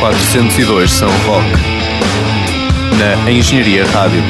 [0.00, 1.46] 402 São Roque,
[2.98, 4.22] na Engenharia Rádio.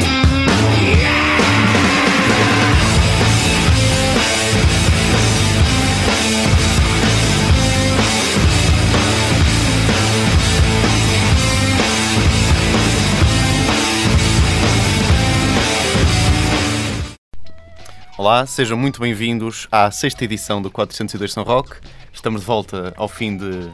[18.17, 21.77] Olá, sejam muito bem-vindos à sexta edição do 402 São Roque.
[22.11, 23.71] Estamos de volta ao fim de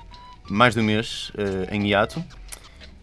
[0.50, 2.24] mais de um mês uh, em hiato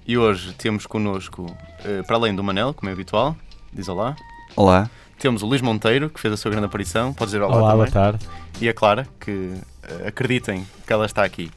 [0.06, 3.36] e hoje temos connosco, uh, para além do Manel, como é habitual,
[3.72, 4.16] diz olá.
[4.56, 4.90] Olá.
[5.18, 7.76] Temos o Luís Monteiro, que fez a sua grande aparição, pode dizer olá, olá também.
[7.76, 8.26] boa tarde.
[8.60, 11.50] E a Clara, que uh, acreditem que ela está aqui.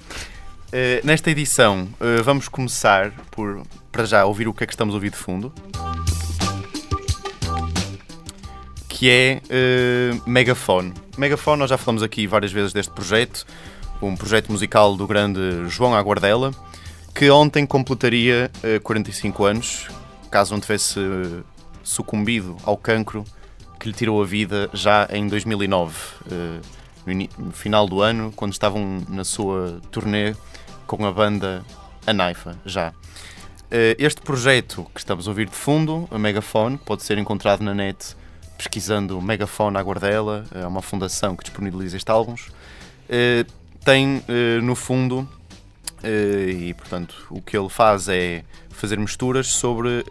[1.04, 1.88] nesta edição
[2.24, 5.54] vamos começar por, para já, ouvir o que é que estamos a ouvir de fundo.
[8.98, 10.92] que é uh, Megafone.
[11.16, 13.46] Megafone, nós já falamos aqui várias vezes deste projeto,
[14.02, 16.52] um projeto musical do grande João Aguardela,
[17.14, 19.88] que ontem completaria uh, 45 anos,
[20.30, 21.44] caso não tivesse uh,
[21.84, 23.24] sucumbido ao cancro
[23.80, 25.96] que lhe tirou a vida já em 2009,
[27.38, 30.36] no final do ano, quando estavam na sua turnê
[30.88, 31.64] com a banda
[32.06, 32.92] A Naifa, já.
[34.00, 38.16] Este projeto que estamos a ouvir de fundo, a Megafone, pode ser encontrado na net
[38.58, 42.50] pesquisando Megafone à Guardela, é uma fundação que disponibiliza estes álbuns,
[43.08, 43.46] eh,
[43.88, 45.26] tem eh, no fundo,
[46.04, 50.04] eh, e portanto o que ele faz é fazer misturas sobre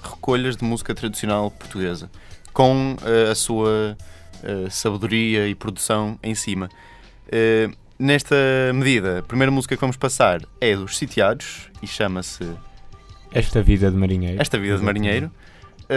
[0.00, 2.08] recolhas de música tradicional portuguesa,
[2.52, 2.96] com
[3.30, 3.94] a sua
[4.70, 6.70] sabedoria e produção em cima.
[7.98, 8.36] Nesta
[8.72, 12.48] medida, a primeira música que vamos passar é dos Sitiados e chama-se
[13.30, 14.40] Esta Vida de Marinheiro.
[14.40, 15.30] Esta Vida de Marinheiro.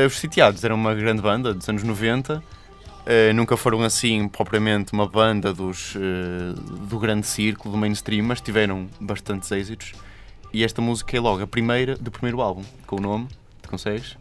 [0.05, 2.44] Os Sitiados eram uma grande banda dos anos 90.
[3.09, 6.53] Uh, eh, nunca foram assim propriamente uma banda dos, uh,
[6.88, 9.93] do grande círculo, do mainstream, mas tiveram bastantes êxitos.
[10.53, 13.28] E esta música é logo a primeira do primeiro álbum, com o nome,
[13.63, 14.16] tu consegues?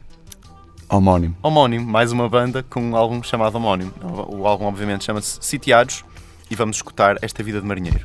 [0.88, 1.36] Homónimo.
[1.42, 3.92] Homónimo, mais uma banda com um álbum chamado Homónimo.
[4.28, 6.02] O álbum, obviamente, chama-se Sitiados
[6.50, 8.00] e vamos escutar Esta Vida de Marinheiro.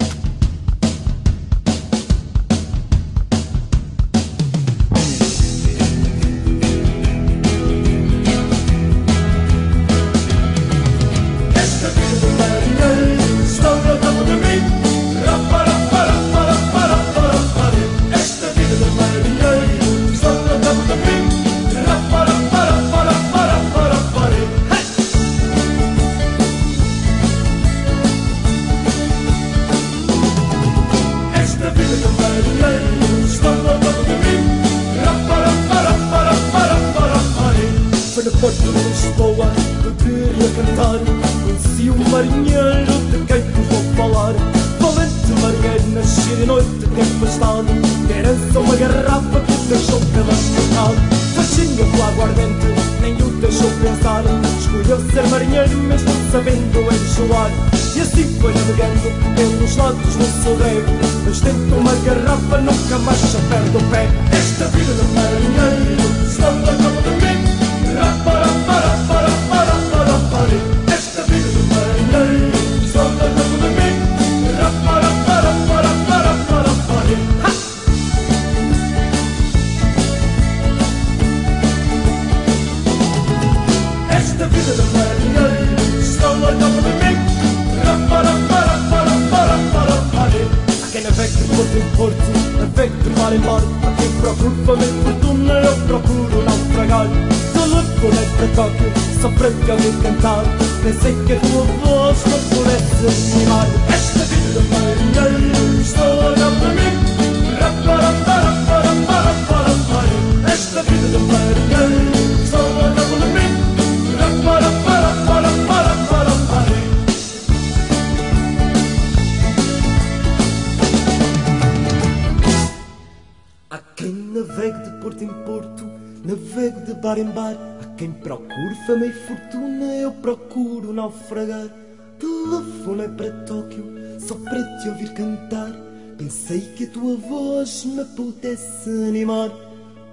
[138.53, 139.51] Pudesse animar.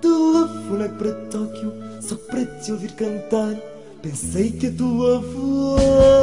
[0.00, 3.54] Telefonei para Tóquio só para te ouvir cantar.
[4.02, 6.19] Pensei que a tua voz.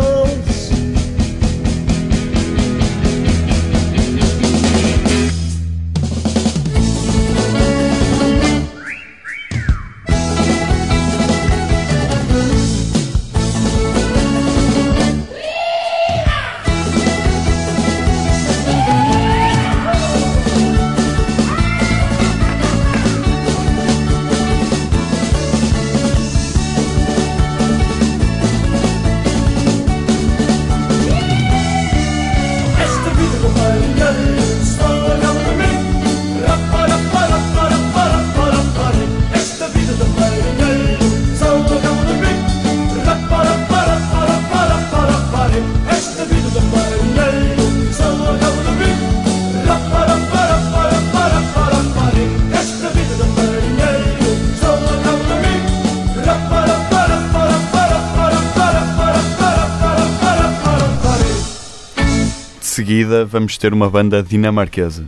[62.88, 65.06] Seguida vamos ter uma banda dinamarquesa.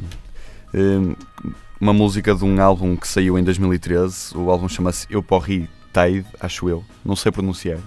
[0.74, 1.16] Eh,
[1.80, 4.36] uma música de um álbum que saiu em 2013.
[4.36, 6.84] O álbum chama-se Eu Porri Tide, acho eu.
[7.06, 7.78] Não sei pronunciar.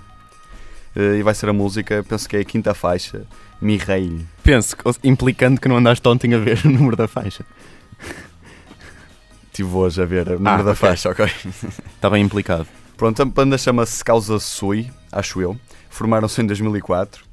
[0.97, 3.27] Eh, e vai ser a música, penso que é a quinta faixa,
[3.61, 4.27] Mireille.
[4.43, 4.75] Penso,
[5.05, 7.45] implicando que não andaste ontem a ver o número da faixa.
[9.49, 10.75] Estive hoje a ver o número Ah, da ok.
[10.75, 11.27] faixa, ok?
[11.97, 12.67] Está bem implicado.
[12.97, 15.55] Pronto, a banda chama-se Causa Sui, acho eu.
[15.91, 17.31] Formaram-se em 2004.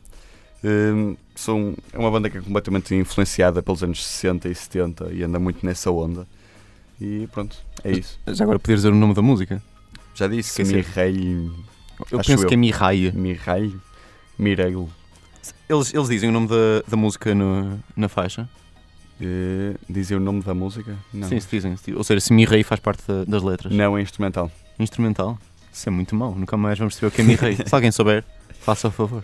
[0.64, 5.24] Hum, são, é uma banda que é completamente influenciada pelos anos 60 e 70 e
[5.24, 6.28] anda muito nessa onda.
[7.00, 8.20] E pronto, é isso.
[8.28, 9.64] Já agora podia dizer o nome da música?
[10.14, 10.62] Já disse.
[10.66, 11.50] Mireille.
[12.12, 12.48] Eu penso eu.
[12.48, 13.12] que é Mirai.
[13.16, 13.80] Mireille?
[14.38, 14.88] Mireille.
[15.70, 16.56] Eles, eles dizem o nome da,
[16.88, 18.50] da música no- na faixa?
[19.22, 20.98] Eh, dizem o nome da música?
[21.14, 21.28] Não.
[21.28, 21.76] Sim, se dizem.
[21.96, 23.72] Ou seja, se Mirai faz parte da- das letras.
[23.74, 24.52] Não, é instrumental.
[24.78, 25.38] Instrumental.
[25.72, 26.34] Isso é muito mau.
[26.36, 27.56] Nunca mais vamos saber o que é Mirai.
[27.66, 28.26] se alguém souber,
[28.60, 29.24] faça o favor.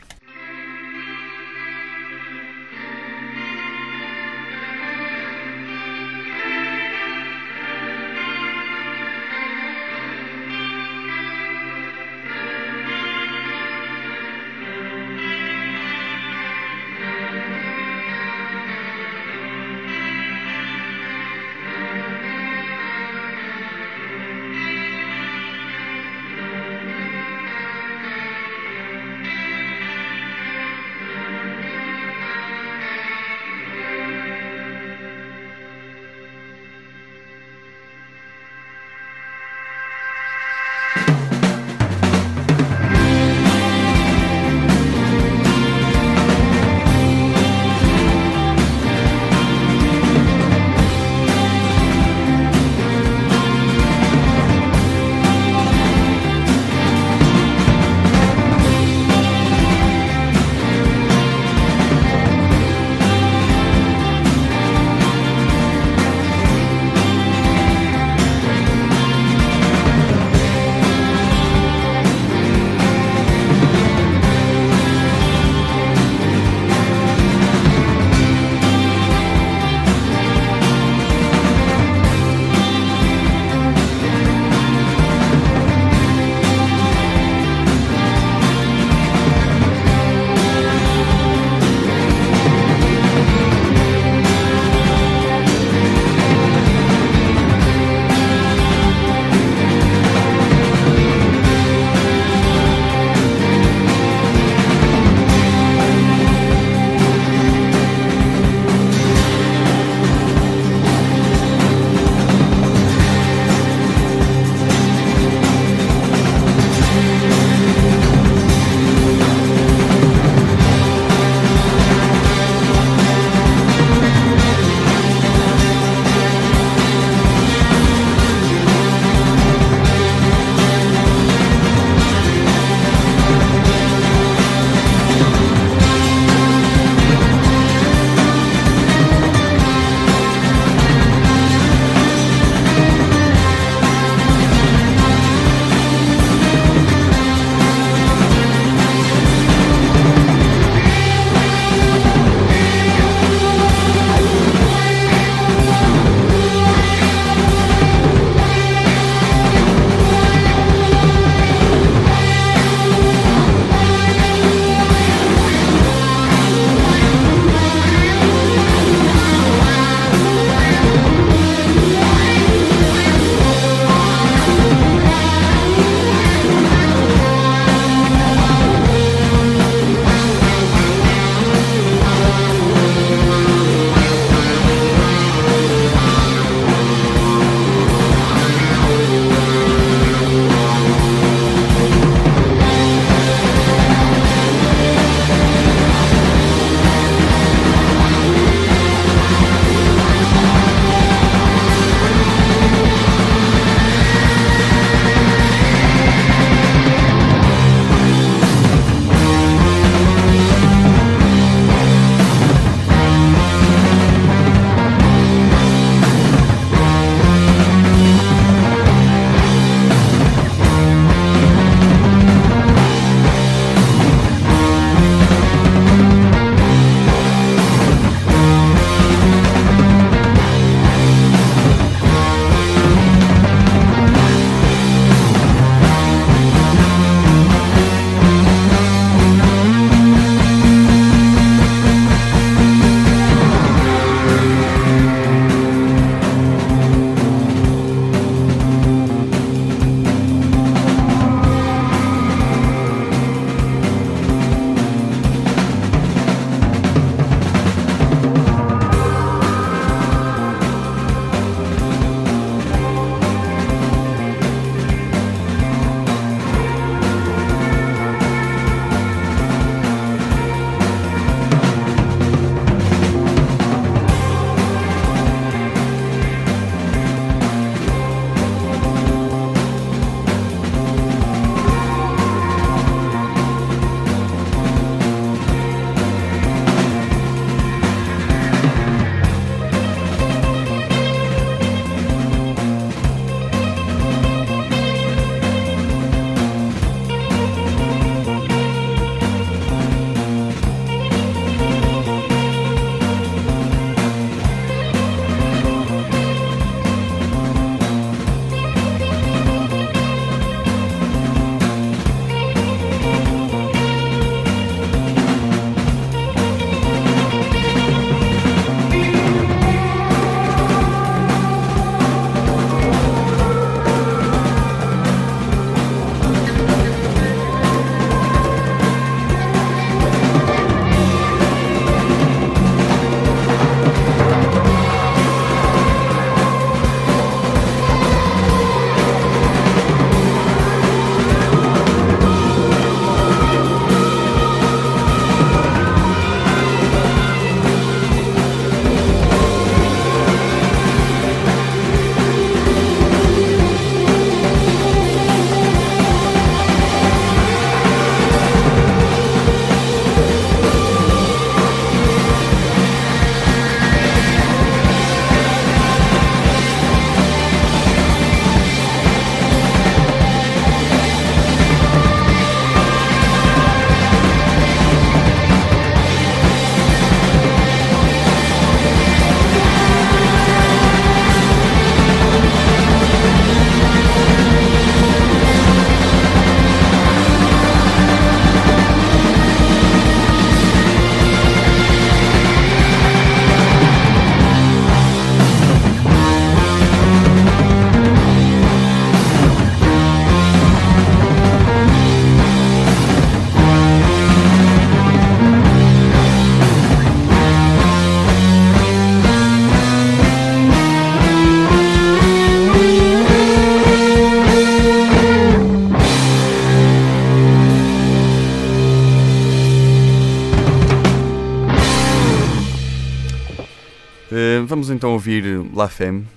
[425.25, 426.27] Ouvir La Femme,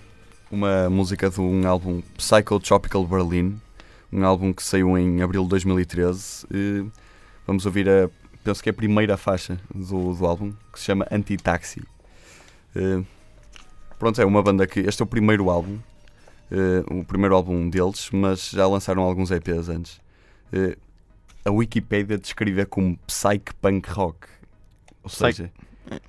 [0.50, 3.60] uma música de um álbum Psycho Tropical Berlin,
[4.10, 6.46] um álbum que saiu em abril de 2013.
[6.50, 6.84] Eh,
[7.46, 8.08] vamos ouvir a,
[8.42, 11.82] penso que é a primeira faixa do, do álbum, que se chama Anti-Taxi.
[13.98, 14.80] Pronto, é uma banda que.
[14.80, 15.78] Este é o primeiro álbum,
[16.90, 20.00] o primeiro álbum deles, mas já lançaram alguns EPs antes.
[21.44, 24.26] a Wikipedia descreve como Psych Punk Rock.
[25.02, 25.52] Ou Psych- seja,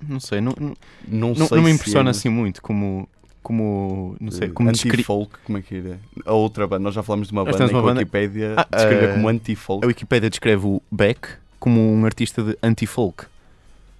[0.06, 0.74] Não sei, não, não,
[1.08, 3.08] não, sei não me impressiona é- assim muito como.
[3.42, 4.16] Como.
[4.20, 4.90] Não sei, Eh, como descri...
[4.92, 5.98] anti-folk, como é que era?
[6.26, 8.00] A outra banda, nós já falamos de uma Nós banda temos que a uma banda-
[8.00, 9.84] Wikipedia Ah, descreve eh, como anti-folk.
[9.84, 11.26] A Wikipedia descreve o Beck
[11.58, 13.24] como um artista de anti-folk.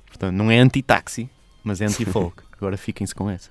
[0.09, 1.29] Portanto, não é anti-taxi,
[1.65, 2.43] mas é anti-folk.
[2.61, 3.49] Agora fiquem-se com essa.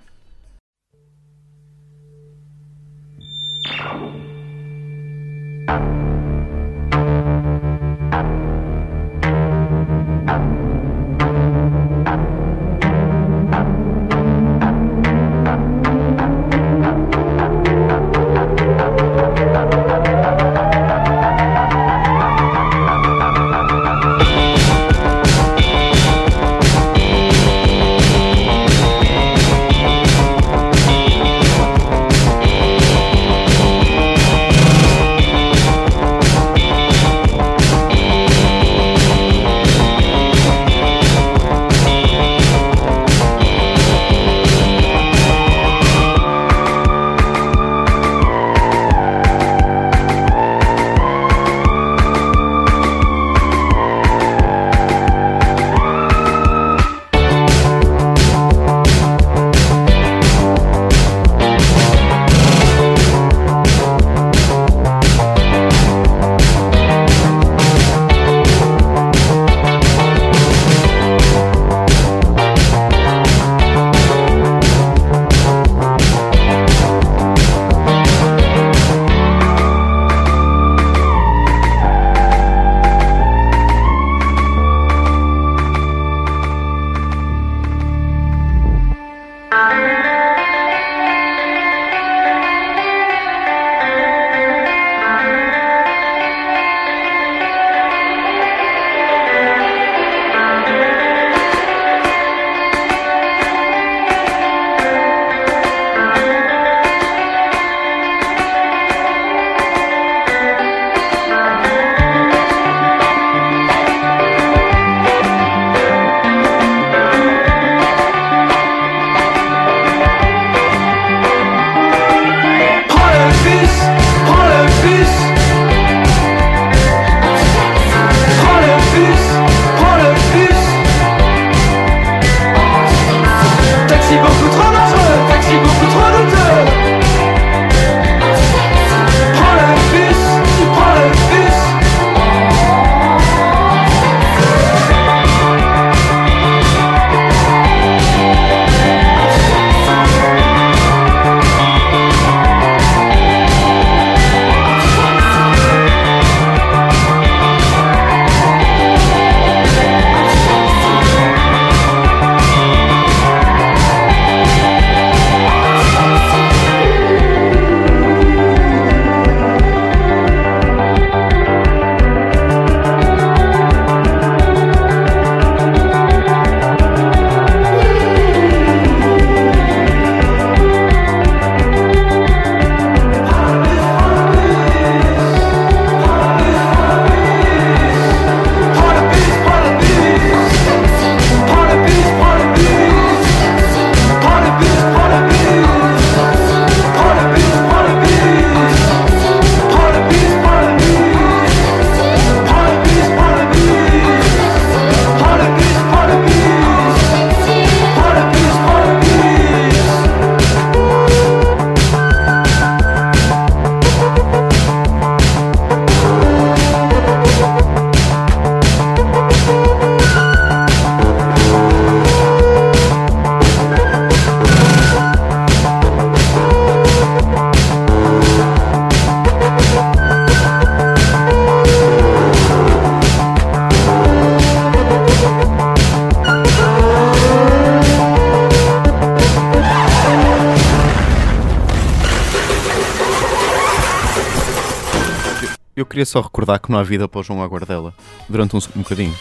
[246.09, 247.93] Só recordar que não há vida para o João Aguardela
[248.27, 249.15] durante um, um bocadinho.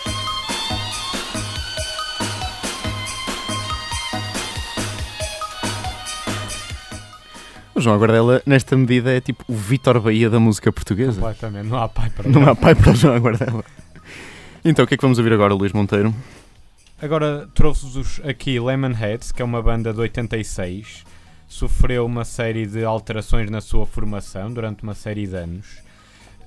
[7.74, 11.20] O João Aguardela, nesta medida, é tipo o Vitor Bahia da música portuguesa.
[11.20, 11.68] Completamente.
[11.68, 13.64] Não há pai para Não há pai para o João Aguardela.
[14.64, 16.12] Então, o que é que vamos ouvir agora, Luís Monteiro?
[17.00, 21.04] Agora trouxe-vos aqui Lemonheads, que é uma banda de 86.
[21.46, 25.87] Sofreu uma série de alterações na sua formação durante uma série de anos.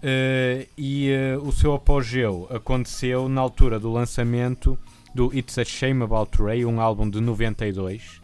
[0.04, 4.78] Eh, e eh, o seu apogeu aconteceu na altura do lançamento
[5.14, 8.20] do It's a Shame About Ray, um álbum de 92.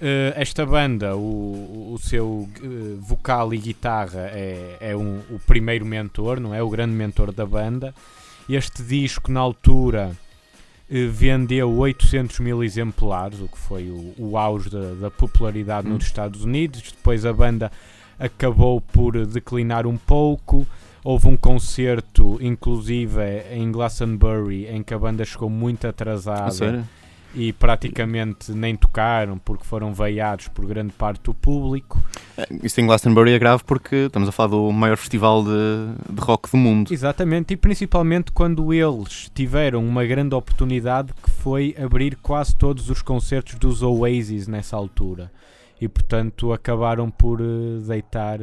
[0.00, 2.48] Eh, esta banda, o, o seu
[3.00, 6.62] vocal e guitarra é, é um- o primeiro mentor, não é?
[6.62, 7.92] O grande mentor da banda.
[8.48, 10.12] Este disco, na altura,
[10.88, 15.92] vendeu 800 mil exemplares, o que foi o, o auge da, da popularidade Hum.
[15.94, 16.82] nos Estados Unidos.
[16.92, 17.70] Depois a banda
[18.18, 20.66] acabou por declinar um pouco.
[21.02, 26.84] Houve um concerto, inclusive em Glastonbury, em que a banda chegou muito atrasada sério?
[27.34, 32.02] e praticamente nem tocaram porque foram veiados por grande parte do público.
[32.36, 36.20] É, Isto em Glastonbury é grave porque estamos a falar do maior festival de, de
[36.20, 36.92] rock do mundo.
[36.92, 43.00] Exatamente, e principalmente quando eles tiveram uma grande oportunidade que foi abrir quase todos os
[43.02, 45.30] concertos dos Oasis nessa altura.
[45.80, 47.44] E portanto acabaram por eh,
[47.86, 48.38] deitar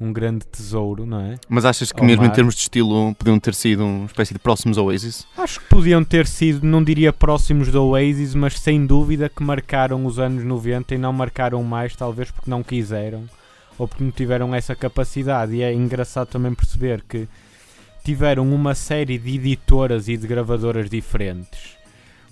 [0.00, 1.36] um grande tesouro, não é?
[1.48, 2.34] Mas achas que Ao mesmo em mar.
[2.34, 5.26] termos de estilo podiam ter sido uma espécie de próximos Oasis?
[5.36, 10.06] Acho que podiam ter sido, não diria próximos do Oasis, mas sem dúvida que marcaram
[10.06, 13.24] os anos 90 e não marcaram mais, talvez porque não quiseram
[13.78, 15.54] ou porque não tiveram essa capacidade.
[15.54, 17.28] E é engraçado também perceber que
[18.02, 21.76] tiveram uma série de editoras e de gravadoras diferentes,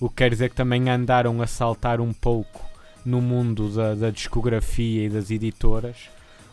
[0.00, 2.64] o que quer dizer que também andaram a saltar um pouco
[3.04, 5.96] no mundo da, da discografia e das editoras,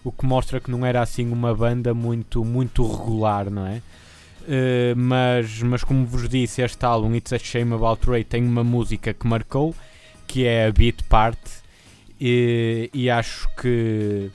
[0.06, 3.82] o que mostra que não era assim uma banda muito, muito regular, não é?
[4.44, 8.64] Uh, mas, mas como vos disse, este álbum It's a Shame About Ray tem uma
[8.64, 9.76] música que marcou,
[10.28, 11.40] que é a Beat Part,
[12.22, 14.30] e, e acho que,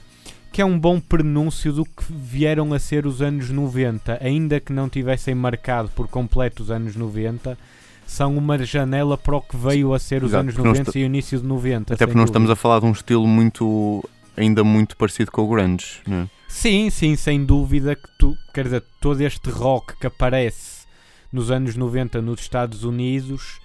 [0.51, 4.73] que é um bom prenúncio do que vieram a ser os anos 90, ainda que
[4.73, 7.57] não tivessem marcado por completo os anos 90.
[8.05, 10.99] São uma janela para o que veio a ser os Exato, anos porque nós 90
[10.99, 11.93] e o início de 90.
[11.93, 14.03] Até porque nós estamos a falar de um estilo muito.
[14.35, 16.29] Ainda muito parecido com o grunge, não é?
[16.47, 20.85] Sim, sim, sem dúvida que tu, quer dizer, todo este rock que aparece
[21.31, 23.59] nos anos 90 nos Estados Unidos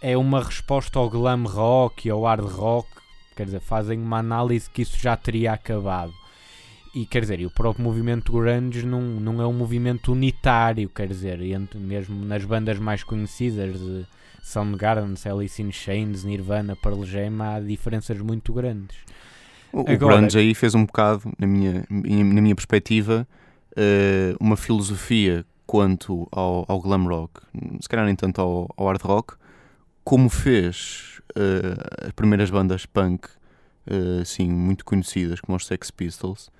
[0.00, 2.88] é uma resposta ao glam rock e ao hard rock,
[3.36, 6.12] quer dizer, fazem uma análise que isso já teria acabado.
[6.94, 11.08] E quer dizer, e o próprio movimento grunge não, não é um movimento unitário, quer
[11.08, 14.06] dizer, entre, mesmo nas bandas mais conhecidas de
[14.42, 18.96] Soundgarden, Alice in Chains, Nirvana, Pearl Jam, há diferenças muito grandes.
[19.72, 23.26] O, grunge aí fez um bocado, na minha, na minha perspectiva,
[23.76, 27.40] eh, uma filosofia quanto ao, ao glam rock,
[27.80, 29.34] se calhar nem tanto ao, ao hard rock,
[30.02, 33.28] como fez eh, as primeiras bandas punk,
[33.86, 36.50] eh, assim, muito conhecidas, como os Sex Pistols,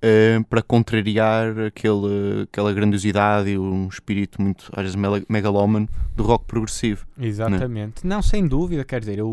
[0.00, 4.96] eh, para contrariar aquele, aquela grandiosidade e um espírito muito, às vezes,
[5.28, 7.06] megalómano do rock progressivo.
[7.20, 8.06] Exatamente.
[8.06, 9.28] Não, sem dúvida, quer dizer, o,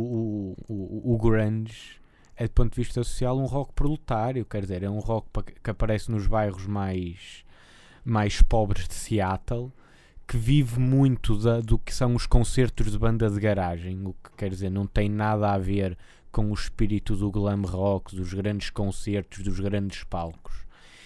[0.68, 2.03] o, o grunge
[2.36, 5.28] é, do ponto de vista social, um rock proletário, quer dizer, é um rock
[5.64, 7.44] que aparece nos bairros mais,
[8.04, 9.72] mais pobres de Seattle,
[10.28, 14.32] que vive muito da- do que são os concertos de banda de garagem, o que
[14.38, 15.98] quer dizer, não tem nada a ver
[16.32, 20.54] com o espírito do glam rock, dos grandes concertos, dos grandes palcos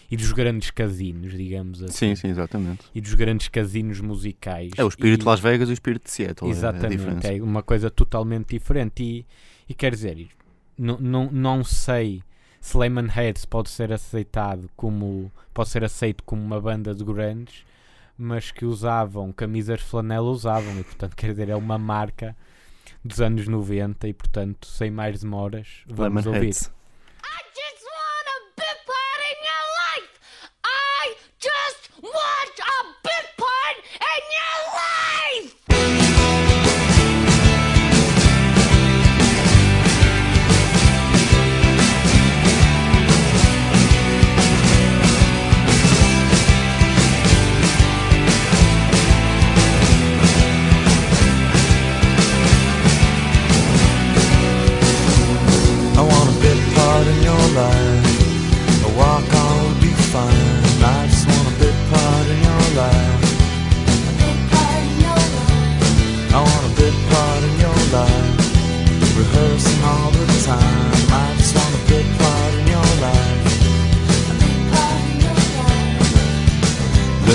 [0.10, 1.92] e dos grandes casinos, digamos assim.
[1.92, 2.86] Sim, sim, exatamente.
[2.96, 4.72] E dos grandes casinos musicais.
[4.78, 6.50] É o espírito E- de Las Vegas e o espírito de Seattle.
[6.50, 7.34] é Exatamente, diferença.
[7.34, 9.04] é uma coisa totalmente diferente.
[9.04, 9.26] E,
[9.68, 10.30] e quer dizer,
[10.78, 12.24] não, sei
[12.62, 17.66] se Lemonheads pode ser aceitado como pode ser aceito como uma banda de grunge,
[18.18, 22.36] mas que usavam camisas de flanela usavam, e portanto quer dizer, é uma marca
[23.04, 26.40] dos anos 90 e portanto, sem mais demoras, vamos ouvir.
[26.40, 26.72] Lemonheads.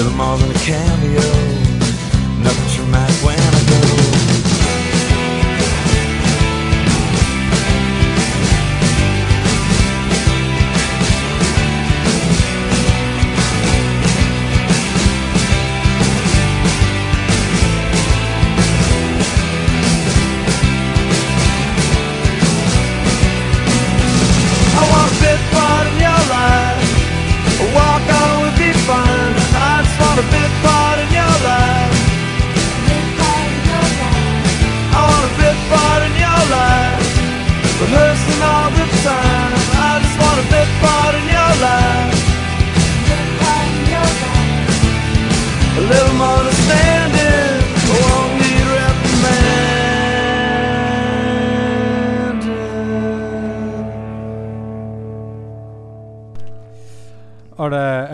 [0.03, 1.52] Little more than a cameo.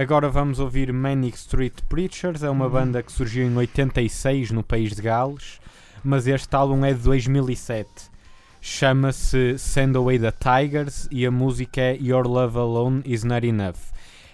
[0.00, 4.94] Agora vamos ouvir Manic Street Preachers, é uma banda que surgiu em 86 no país
[4.94, 5.60] de Gales,
[6.04, 7.88] mas este álbum é de 2007.
[8.60, 13.74] Chama-se Send Away the Tigers e a música é Your Love Alone Is Not Enough.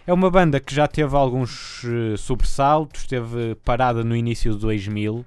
[0.07, 5.25] É uma banda que já teve alguns eh, sobressaltos, esteve parada no início de 2000,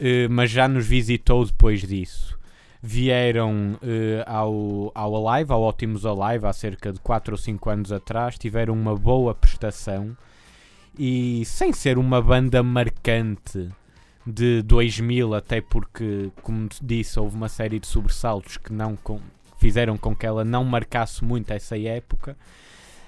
[0.00, 2.36] eh, mas já nos visitou depois disso.
[2.82, 7.92] Vieram eh, ao, ao Alive, ao Ótimos Alive, há cerca de 4 ou 5 anos
[7.92, 10.16] atrás, tiveram uma boa prestação
[10.98, 13.68] e sem ser uma banda marcante
[14.26, 19.20] de 2000, até porque, como disse, houve uma série de sobressaltos que não com-
[19.58, 22.34] fizeram com que ela não marcasse muito essa época.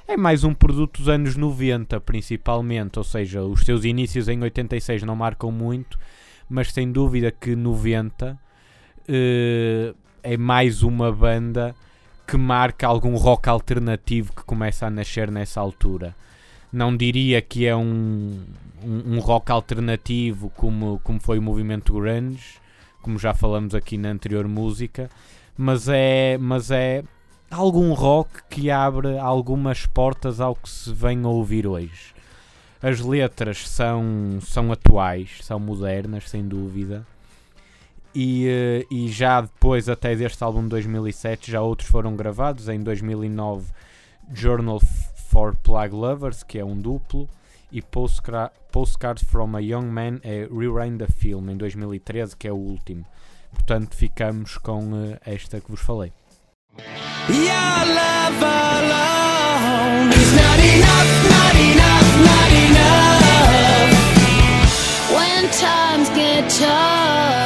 [0.07, 5.03] É mais um produto dos anos 90, principalmente, ou seja, os seus inícios em 86
[5.03, 5.99] não marcam muito,
[6.49, 8.39] mas sem dúvida que 90
[9.09, 11.75] eh, é mais uma banda
[12.27, 16.15] que marca algum rock alternativo que começa a nascer nessa altura.
[16.73, 18.41] Não diria que é um,
[18.83, 22.59] um, um rock alternativo como, como foi o movimento grunge,
[23.03, 25.11] como já falamos aqui na anterior música,
[25.57, 27.05] mas é, mas é
[27.51, 32.15] algum rock que abre algumas portas ao que se vem a ouvir hoje.
[32.81, 37.07] As letras são, são atuais, são modernas, sem dúvida.
[38.14, 42.68] E, eh, e já depois, até deste álbum de 2007, já outros foram gravados.
[42.68, 43.72] Em 2009,
[44.35, 44.81] Journal
[45.31, 47.29] for Plug Lovers, que é um duplo,
[47.70, 52.57] e Postcards from a Young Man é Rewind the Film, em 2013, que é o
[52.57, 53.05] último.
[53.51, 56.12] Portanto, ficamos com eh, esta que vos falei.
[65.53, 67.41] Times get tough,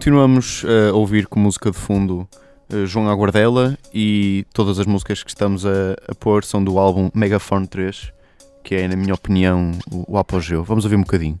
[0.00, 2.26] continuamos a ouvir com música de fundo
[2.72, 7.10] eh, João Aguardela e todas as músicas que estamos a, a pôr são do álbum
[7.14, 8.10] Megaphone 3,
[8.64, 10.64] que é, na minha opinião, o, o apogeu.
[10.64, 11.38] Vamos ouvir um bocadinho.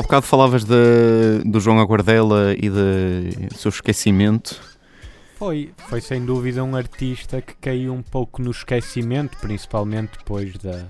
[0.00, 4.58] Ao bocado falavas de- do João Aguardela e do seu esquecimento.
[5.36, 10.86] Foi, foi sem dúvida um artista que caiu um pouco no esquecimento, principalmente depois da,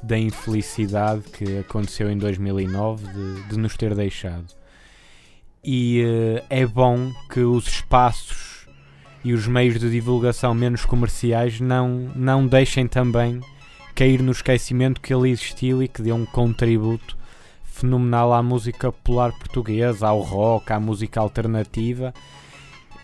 [0.00, 4.46] da infelicidade que aconteceu em 2009 de, de nos ter deixado.
[5.64, 8.68] E eh, é bom que os espaços
[9.24, 13.40] e os meios de divulgação menos comerciais não, não deixem também
[13.92, 17.16] cair no esquecimento que ele existiu e que deu um contributo
[17.80, 22.12] fenomenal à música popular portuguesa, ao rock, à música alternativa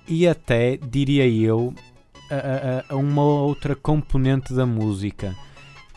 [0.09, 1.75] e até, diria eu,
[2.31, 2.35] a,
[2.91, 5.35] a- a uma outra componente da música,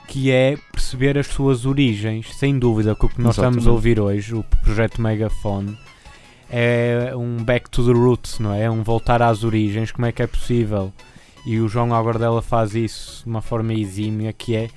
[0.07, 2.35] que é perceber as suas origens.
[2.35, 3.69] Sem dúvida que o que nós estamos a Exatamente.
[3.69, 5.77] ouvir hoje, o projeto Megafone,
[6.49, 8.63] é um back to the roots, não é?
[8.63, 10.93] É um voltar às origens, como é que é possível?
[11.45, 14.69] E o João Agordela faz isso de uma forma exímia, que é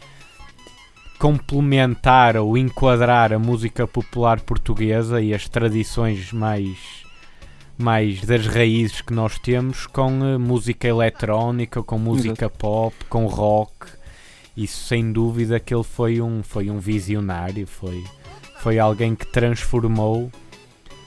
[1.18, 7.07] complementar ou enquadrar a música popular portuguesa e as tradições mais
[7.76, 13.87] mais das raízes que nós temos com eh, música eletrónica, com música pop, com rock.
[14.57, 18.02] Isso sem dúvida que ele foi um foi um visionário, foi
[18.61, 20.31] foi alguém que transformou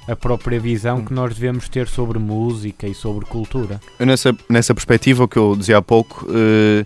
[0.07, 3.79] a própria visão que nós devemos ter sobre música e sobre cultura.
[3.99, 6.85] Nessa, nessa perspectiva, o que eu dizia há pouco, eh,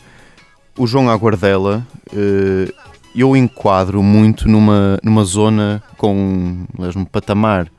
[0.77, 2.71] o João Aguardela, eh,
[3.15, 7.71] eu enquadro muito numa, numa zona com, num patamar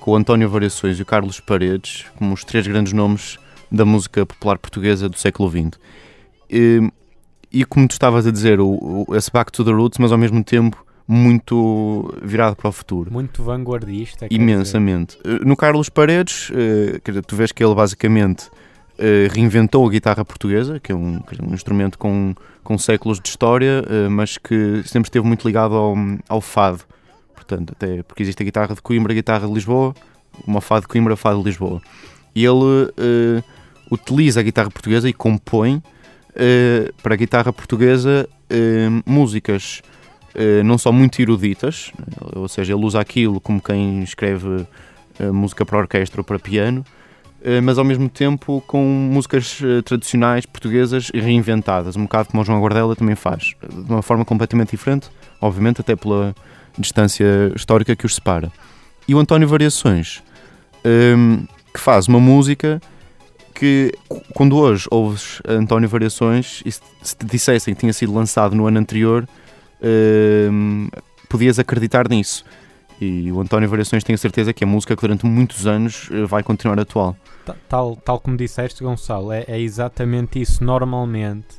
[0.00, 3.38] com o António Variações e o Carlos Paredes como os três grandes nomes
[3.70, 5.78] da música popular portuguesa do século XX.
[6.50, 6.80] Eh,
[7.50, 10.18] e como tu estavas a dizer, o, o, esse back to the roots, mas ao
[10.18, 13.12] mesmo tempo muito virado para o futuro.
[13.12, 14.28] Muito vanguardista.
[14.28, 14.42] quer dizer.
[14.42, 15.18] Imensamente.
[15.24, 18.50] Eh, No Carlos Paredes, eh, tu vês que ele basicamente
[18.96, 23.84] eh, reinventou a guitarra portuguesa, que é um, um instrumento com, com séculos de história,
[23.88, 25.96] eh, mas que sempre esteve muito ligado ao,
[26.28, 26.84] ao fado.
[27.34, 29.94] Portanto, até porque existe a guitarra de Coimbra a guitarra de Lisboa,
[30.46, 31.82] uma fado de Coimbra, fado de Lisboa.
[32.36, 33.42] E ele eh,
[33.90, 35.82] utiliza a guitarra portuguesa e compõe
[37.00, 38.28] para a guitarra portuguesa
[39.06, 39.82] músicas
[40.64, 41.92] não só muito eruditas,
[42.34, 44.66] ou seja, ele usa aquilo como quem escreve
[45.32, 46.84] música para orquestra ou para piano,
[47.62, 52.60] mas ao mesmo tempo com músicas eh, tradicionais portuguesas reinventadas, um bocado como o João
[52.60, 55.08] Guardela também faz, de uma forma completamente diferente,
[55.40, 56.34] obviamente até pela
[56.78, 58.50] distância histórica que os separa.
[59.06, 60.22] E o António Variações,
[60.82, 62.80] ehm, que faz uma música
[63.54, 63.92] que
[64.34, 68.66] quando hoje ouves António Variações e se se te dissessem que tinha sido lançado no
[68.66, 69.28] ano anterior,
[69.82, 70.88] ehm,
[71.28, 72.44] podias acreditar nisso.
[73.00, 76.24] E o António Variações tem a certeza que a música que durante muitos anos eh,
[76.24, 77.16] vai continuar atual.
[77.44, 80.62] Ta- Tal, tal como disseste, Gonçalo, é, é exatamente isso.
[80.64, 81.56] Normalmente,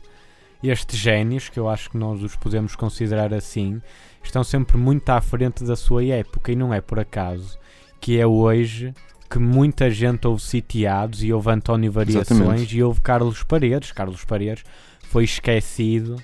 [0.64, 3.82] estes génios, que eu acho que nós os podemos considerar assim,
[4.24, 7.60] estão sempre muito à frente da sua época e não é por acaso
[8.00, 8.94] que é hoje
[9.30, 12.78] que muita gente ouve sitiados e ouve António Variações Exatamente.
[12.78, 13.92] e ouve Carlos Paredes.
[13.92, 14.64] Carlos Paredes
[15.04, 16.16] foi esquecido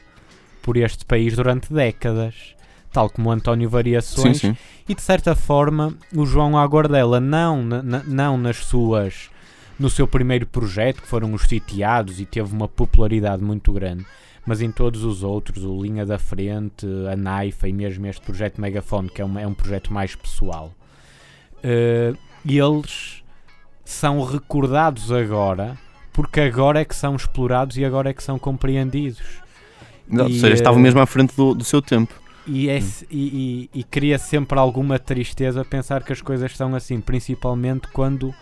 [0.61, 2.55] por este país durante décadas,
[2.91, 4.57] tal como António Variações Sim, sim.
[4.87, 9.29] e de certa forma o João Agordela não, na- não nas suas
[9.79, 14.05] no seu primeiro projeto que foram os sitiados e teve uma popularidade muito grande
[14.45, 18.59] mas em todos os outros o Linha da Frente a Naifa e mesmo este projeto
[18.59, 20.71] Megafone que é, uma- é um projeto mais pessoal
[21.63, 22.13] eh,
[22.45, 23.23] eles
[23.85, 25.77] são recordados agora
[26.13, 29.41] porque agora é que são explorados e agora é que são compreendidos
[30.11, 32.13] Ou E, seja, estava eh, mesmo à frente do, do seu tempo.
[32.47, 36.73] E, é, se- e, e, e cria sempre alguma tristeza pensar que as coisas são
[36.75, 38.33] assim, principalmente quando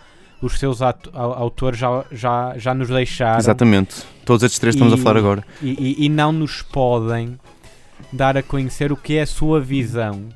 [0.41, 4.03] os seus autores já, já, já nos deixaram Exatamente.
[4.25, 5.43] Todos estes três estamos a falar agora.
[5.61, 7.37] e, e- não nos podem
[8.13, 10.29] dar a conhecer o que é a sua visão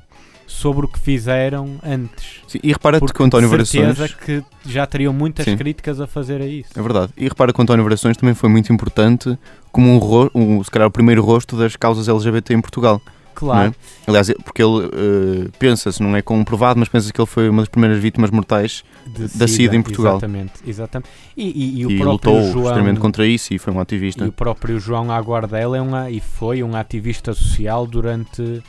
[0.46, 2.42] sobre o que fizeram antes.
[2.46, 4.14] Sim, e repara Porque que o António de certeza Variações.
[4.24, 5.56] que já teriam muitas Sim.
[5.56, 6.68] críticas a fazer a isso.
[6.78, 7.12] É verdade.
[7.16, 9.36] E repara que o António Variações também foi muito importante
[9.72, 13.00] como um, um se calhar o primeiro rosto das causas LGBT em Portugal.
[13.34, 13.74] Claro,
[14.06, 17.62] Aliás, é- porque ele eh, pensa-se, não é comprovado, mas pensa que ele foi uma
[17.62, 20.12] das primeiras vítimas mortais de da SIDA em Portugal.
[20.16, 21.08] Exatamente, exatamente.
[21.36, 23.82] E, e- e o e próprio lutou João, extremamente contra isso e foi um E
[23.82, 24.24] ativista.
[24.24, 28.62] o próprio João Aguardela é um, a- e foi um ativista social durante,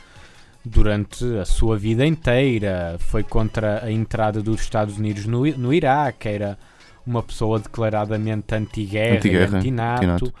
[0.64, 2.96] durante a sua vida inteira.
[2.98, 6.58] Foi contra a entrada dos Estados Unidos no, no Iraque, era
[7.06, 9.56] uma pessoa declaradamente anti-guerra, e anti-NATO.
[10.04, 10.34] anti-NATO.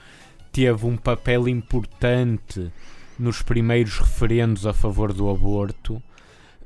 [0.50, 2.72] Teve um papel importante
[3.18, 6.02] nos primeiros referendos a favor do aborto.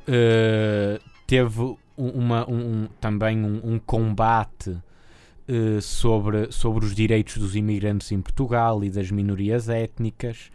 [0.09, 7.37] Uh, teve um- uma, um- um- também um, um combate uh, sobre, sobre os direitos
[7.37, 10.51] dos imigrantes em Portugal e das minorias étnicas.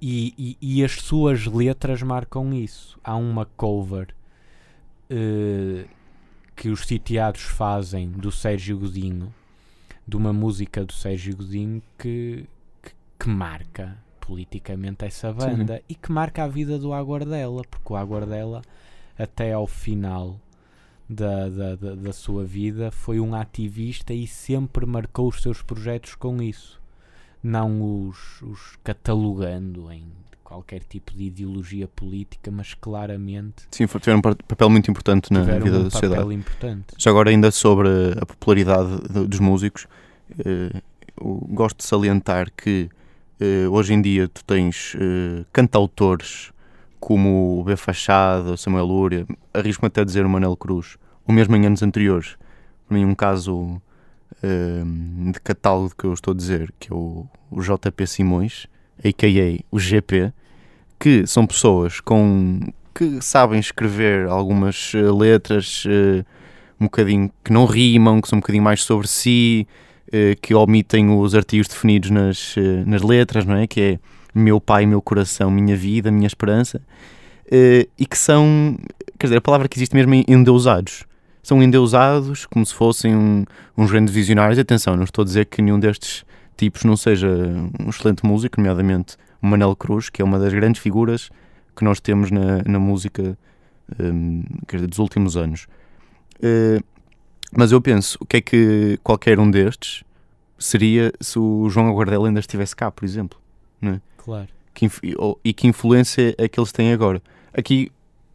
[0.00, 2.98] E, e- e as suas letras marcam isso.
[3.02, 4.14] Há uma cover
[5.10, 5.88] uh,
[6.54, 9.34] que os sitiados fazem do Sérgio Godinho,
[10.08, 12.44] de uma música do Sérgio Godinho que,
[12.82, 17.96] que, que marca politicamente essa banda e que marca a vida do Aguardela, porque o
[17.96, 18.62] Aguardela,
[19.18, 20.38] até ao final
[21.08, 26.14] da, da, da, da sua vida, foi um ativista e sempre marcou os seus projetos
[26.14, 26.80] com isso,
[27.42, 30.04] não os, os catalogando em
[30.42, 35.42] qualquer tipo de ideologia política, mas claramente Sim, tiveram um pa- papel muito importante na
[35.42, 36.14] vida um da sociedade.
[36.20, 36.86] papel importante.
[36.98, 37.88] Já agora, ainda sobre
[38.20, 39.86] a popularidade de- dos músicos,
[40.38, 40.80] eh,
[41.20, 42.88] eu gosto de salientar que
[43.40, 46.52] eh, hoje em dia tu tens eh, cantautores
[46.98, 47.76] como o B.
[47.76, 52.36] Fachada, Samuel Lúria, arrisco-me até a dizer o Manel Cruz, ou mesmo em anos anteriores.
[52.88, 53.80] Para mim, um caso
[54.42, 54.82] eh,
[55.32, 58.66] de catálogo que eu estou a dizer, que é o, o JP Simões,
[59.04, 59.64] a.k.a.
[59.70, 60.32] o GP,
[60.98, 62.60] que são pessoas com
[62.94, 65.84] que sabem escrever algumas eh, letras
[66.80, 69.66] um bocadinho que não rimam, que são um bocadinho mais sobre si,
[70.40, 73.66] que omitem os artigos definidos nas, eh, nas letras, não é?
[73.66, 73.98] Que é
[74.34, 76.80] meu pai, meu coração, minha vida, minha esperança,
[77.50, 78.76] eh, e que são,
[79.18, 81.04] quer dizer, a palavra que existe mesmo é endeusados.
[81.42, 83.44] São endeusados como se fossem um,
[83.76, 84.58] uns grandes visionários.
[84.58, 86.24] Atenção, não estou a dizer que nenhum destes
[86.56, 87.28] tipos não seja
[87.80, 91.30] um excelente músico, nomeadamente o Manel Cruz, que é uma das grandes figuras
[91.76, 93.38] que nós temos na, na música
[94.00, 95.66] hum, quer dizer, dos últimos anos.
[96.42, 96.80] Eh,
[97.52, 100.04] mas eu penso, o que é que qualquer um destes
[100.58, 103.38] seria se o João Aguardela ainda estivesse cá, por exemplo?
[104.16, 104.48] Claro.
[104.74, 104.88] Que
[105.44, 107.22] e que influência é que eles têm agora?
[107.52, 107.90] Aqui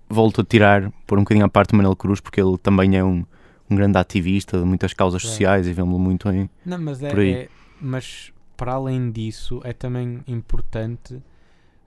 [0.09, 3.03] volto a tirar, por um bocadinho à parte do Manel Cruz, porque ele também é
[3.03, 3.25] um,
[3.69, 6.49] um grande ativista de muitas causas sociais e vemos-lo muito em.
[6.65, 7.31] Não, mas é, por aí.
[7.33, 7.49] é-
[7.79, 11.21] mas para além disso é também importante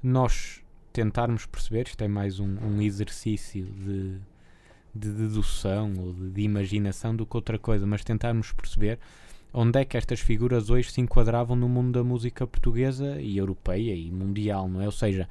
[0.03, 0.61] nós
[0.93, 4.19] tentarmos perceber, isto é mais um, um exercício de,
[4.95, 8.99] de dedução ou de, de imaginação do que outra coisa, mas tentarmos perceber
[9.53, 13.95] onde é que estas figuras hoje se enquadravam no mundo da música portuguesa e europeia
[13.95, 14.87] e mundial, não é?
[14.87, 15.29] Ou seja,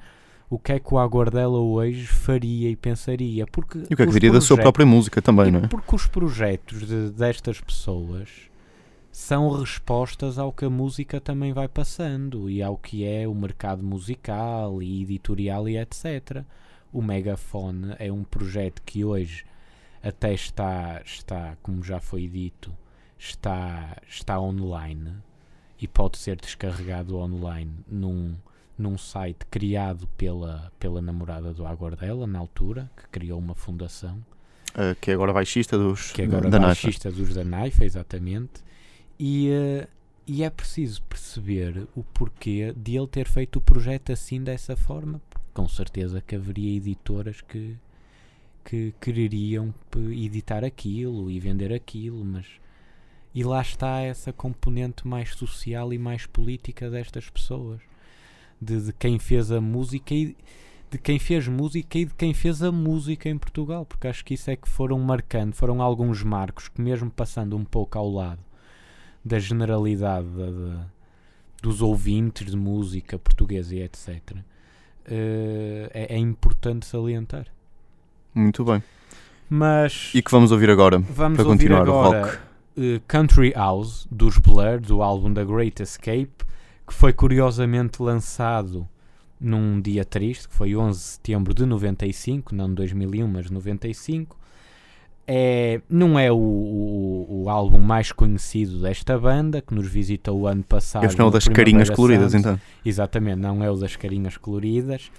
[0.48, 3.46] o que é que o Aguardela hoje faria e pensaria?
[3.46, 5.68] Porque E o que é que diria da sua própria música também, não é?
[5.68, 8.28] Porque os projetos de- destas pessoas
[9.12, 13.82] são respostas ao que a música também vai passando e ao que é o mercado
[13.82, 16.42] musical e editorial e etc.
[16.92, 19.44] O Megafone é um projeto que hoje
[20.04, 22.72] até está, está como já foi dito,
[23.18, 25.12] está, está online
[25.80, 28.34] e pode ser descarregado online num,
[28.78, 34.22] num site criado pela, pela namorada do Aguardela, na altura, que criou uma fundação
[34.76, 36.82] Eh, que é agora baixista dos, que agora da é Naifa.
[36.82, 38.62] baixista dos da Naifa, exatamente.
[39.18, 39.86] E, eh,
[40.26, 45.20] e é preciso perceber o porquê de ele ter feito o projeto assim, dessa forma.
[45.52, 47.76] Com certeza que haveria editoras que,
[48.64, 49.74] que quereriam
[50.10, 52.46] editar aquilo e vender aquilo, mas.
[53.34, 57.80] E lá está essa componente mais social e mais política destas pessoas.
[58.60, 60.36] De, de quem fez a música e
[60.90, 64.34] de quem fez música e de quem fez a música em Portugal, porque acho que
[64.34, 68.40] isso é que foram marcando, foram alguns marcos que, mesmo passando um pouco ao lado
[69.24, 70.86] da generalidade da- da-
[71.60, 74.36] dos ouvintes de música portuguesa e etc.,
[75.06, 77.46] eh, é, é importante salientar.
[78.34, 78.82] Muito bem.
[79.48, 80.98] Mas E que vamos ouvir agora?
[80.98, 82.38] vamos para ouvir continuar o agora rock.
[82.78, 86.32] eh, Country House dos Blur, do álbum The Great Escape,
[86.86, 88.88] que foi curiosamente lançado
[89.40, 94.36] num dia triste, que foi 11 de setembro de 95, não de 2001, mas 95.
[95.26, 100.46] É, não é o, o, o álbum mais conhecido desta banda, que nos visitou o
[100.46, 101.04] ano passado.
[101.04, 102.60] Este não é o das carinhas coloridas, então.
[102.84, 105.10] Exatamente, não é o das carinhas coloridas.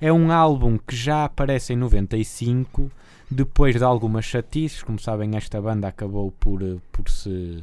[0.00, 2.90] É um álbum que já aparece em 95,
[3.30, 4.82] depois de algumas chatices.
[4.82, 7.62] Como sabem, esta banda acabou por, eh, por, se,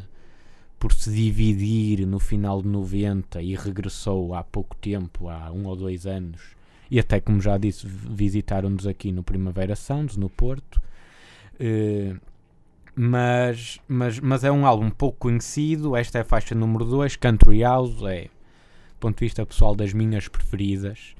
[0.80, 5.76] por se dividir no final de 90 e regressou há pouco tempo, há um ou
[5.76, 6.56] dois anos.
[6.92, 10.80] E até, como já disse, vi- visitaram-nos aqui no Primavera Sounds, no Porto.
[11.60, 12.16] Eh,
[12.96, 15.96] mas, mas, mas é um álbum pouco conhecido.
[15.96, 18.02] Esta é a faixa número 2, Country House.
[18.04, 21.16] É, do ponto de vista pessoal, das minhas preferidas.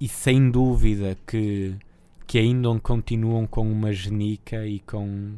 [0.00, 1.74] E sem dúvida que,
[2.26, 5.36] que ainda continuam com uma genica e com,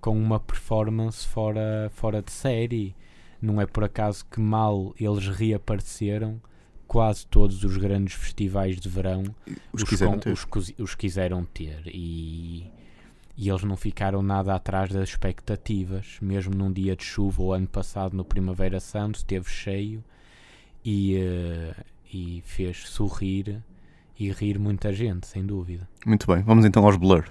[0.00, 2.94] com uma performance fora, fora de série.
[3.42, 6.40] Não é por acaso que mal eles reapareceram,
[6.86, 9.22] quase todos os grandes festivais de verão
[9.72, 10.32] Os quiseram com- ter.
[10.32, 10.46] os
[10.78, 12.66] os quiseram ter e,
[13.36, 17.42] e eles não ficaram nada atrás das expectativas, mesmo num dia de chuva.
[17.42, 20.04] O ano passado, no Primavera Sound, esteve cheio
[20.84, 21.74] e, eh,
[22.12, 23.62] e fez sorrir
[24.20, 25.88] e rir muita gente, sem dúvida.
[26.04, 27.24] Muito bem, vamos então aos Blur.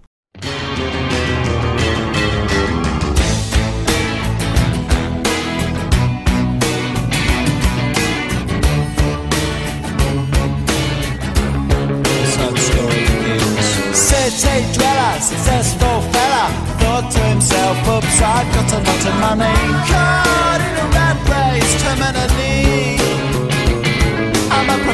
[13.93, 19.55] City dweller, successful fella, thought to himself, oops, I've got a lot of money.
[19.87, 22.98] Caught in a rat race, terminally.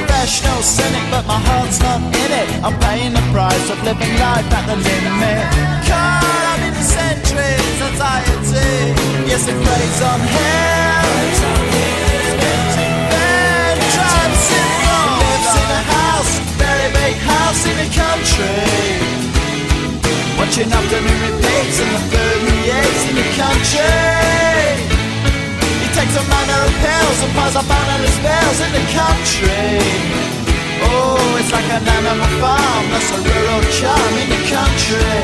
[0.05, 2.47] Professional cynic, but my heart's not in it.
[2.61, 5.49] I'm paying the price of living life at the limit.
[5.89, 8.93] Caught up in the centuries, anxiety.
[9.25, 11.25] Yes, it preys on him.
[13.13, 13.81] Then
[15.41, 18.61] in a house, very big house in the country.
[20.37, 24.94] Watching afternoon repeats and the food eats in the country.
[26.05, 29.81] Takes a manner of pills and piles up animal spells in the country.
[30.85, 35.17] Oh, it's like an animal farm, that's a rural charm in the country.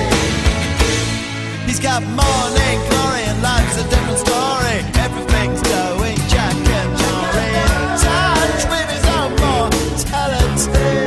[1.69, 4.81] He's got morning glory and life's a different story.
[4.97, 11.05] Everything's going Jack and Jory in touch with his own mortality.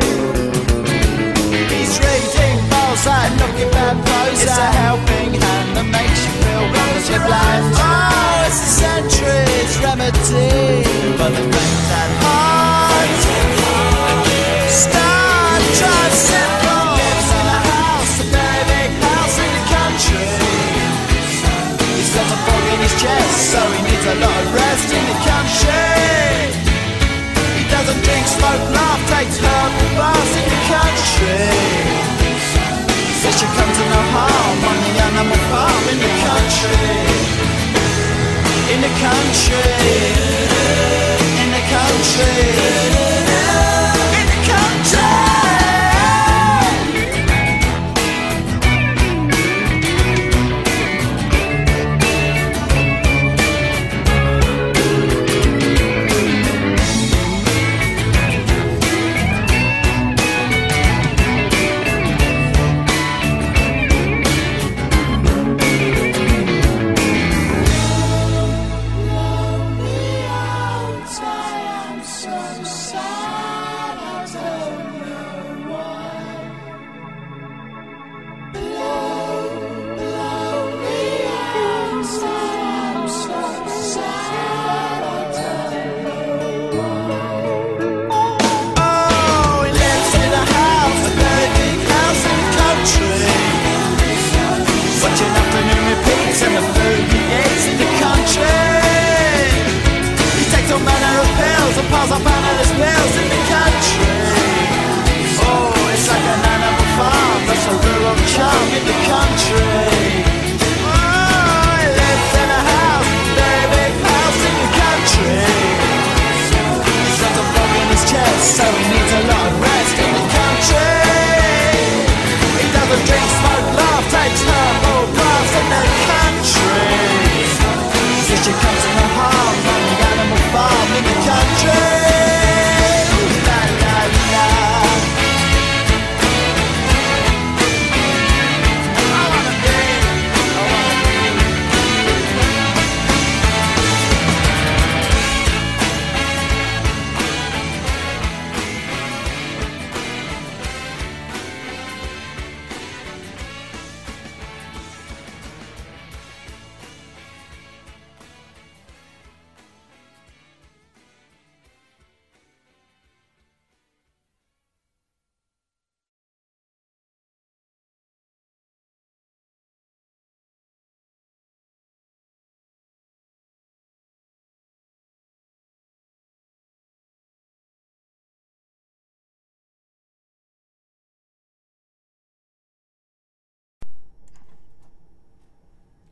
[1.67, 4.39] He's reading Balzac, looking bad pose.
[4.39, 7.75] It's a helping hand that makes you feel relatively blind.
[7.75, 8.14] Oh,
[28.55, 31.51] smoke, laugh, takes herbal baths in the country.
[33.21, 36.95] Says you come to no harm on the animal farm in the country.
[38.73, 39.71] In the country.
[41.43, 43.34] In the country.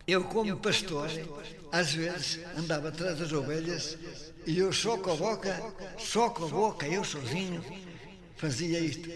[0.06, 1.08] Eu, como pastor,
[1.70, 3.96] às vezes andava atrás das ovelhas
[4.46, 5.62] e eu só com a boca,
[5.96, 7.62] só com a boca, eu sozinho,
[8.36, 9.08] fazia isto.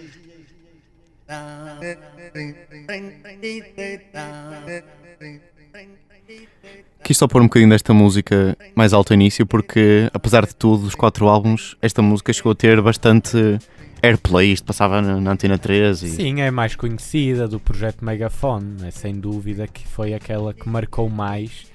[7.02, 10.94] Quis só pôr um bocadinho desta música mais alto início, porque apesar de tudo, os
[10.94, 13.58] quatro álbuns, esta música chegou a ter bastante
[14.02, 14.52] airplay.
[14.52, 18.90] Isto passava na, na Antena 13 e Sim, é mais conhecida do projeto Megafone, é
[18.90, 21.66] sem dúvida que foi aquela que marcou mais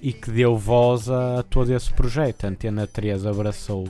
[0.00, 2.44] e que deu voz a todo esse projeto.
[2.44, 3.88] A Antena 3 abraçou,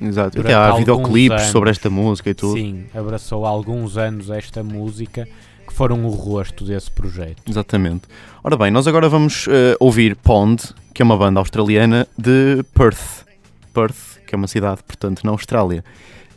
[0.00, 0.40] Exato.
[0.40, 1.52] Até há videoclipes anos.
[1.52, 2.54] sobre esta música e tudo.
[2.54, 5.28] sim, abraçou há alguns anos esta música
[5.66, 7.42] que foram o rosto desse projeto.
[7.46, 8.02] Exatamente.
[8.42, 10.62] Ora bem, nós agora vamos eh, ouvir Pond,
[10.94, 13.24] que é uma banda australiana de Perth.
[13.72, 15.84] Perth, que é uma cidade, portanto, na Austrália.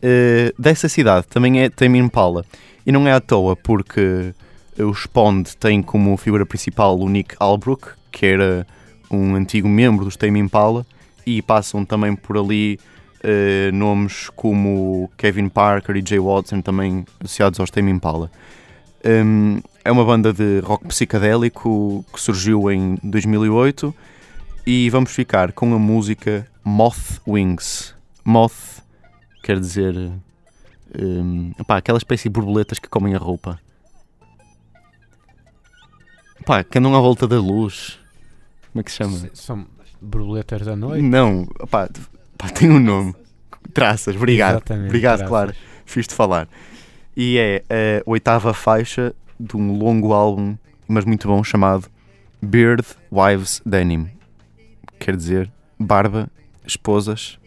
[0.06, 2.45] Eh, dessa cidade também é Tame Impala.
[2.86, 4.34] E não é à toa, porque
[4.78, 8.68] os Pond têm como figura principal o Nick Albrook, que era
[9.10, 10.86] um antigo membro dos Tame Impala,
[11.26, 12.78] e passam também por ali
[13.24, 18.30] eh, nomes como Kevin Parker e Jay Watson, também associados aos Tame Impala.
[19.06, 23.93] Um, é uma banda de rock psicadélico que surgiu em 2008
[24.66, 27.93] e vamos ficar com a música Moth Wings.
[28.24, 28.72] Moth
[29.44, 29.96] quer dizer
[31.00, 33.60] um, aquela espécie de borboletas que comem a roupa.
[36.39, 38.00] Epá, que andam à volta da luz.
[38.72, 39.16] Como é que se chama?
[39.18, 39.66] S- São
[40.02, 41.02] borboletas da noite?
[41.04, 41.86] Não, epá,
[42.34, 43.16] epá, tem um nome.
[43.74, 44.56] Traças, obrigado.
[44.56, 45.30] Exatamente, obrigado, traças.
[45.30, 45.54] claro.
[45.86, 46.48] Fiz-te falar.
[47.16, 51.88] E é a oitava faixa de um longo álbum, mas muito bom, chamado
[52.41, 54.10] Beard Wives Denim.
[55.00, 56.30] Quer dizer, barba,
[56.66, 57.38] esposas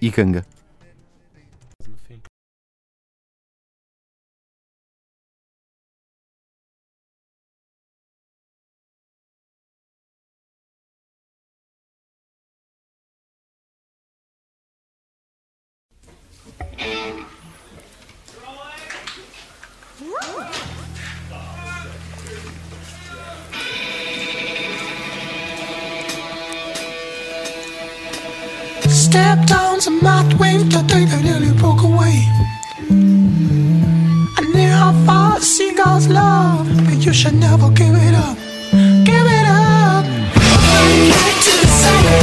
[0.00, 0.44] e ganga.
[35.86, 38.36] Seagulls love, but you should never give it up.
[39.04, 40.04] Give it up.
[41.10, 42.16] Back to the same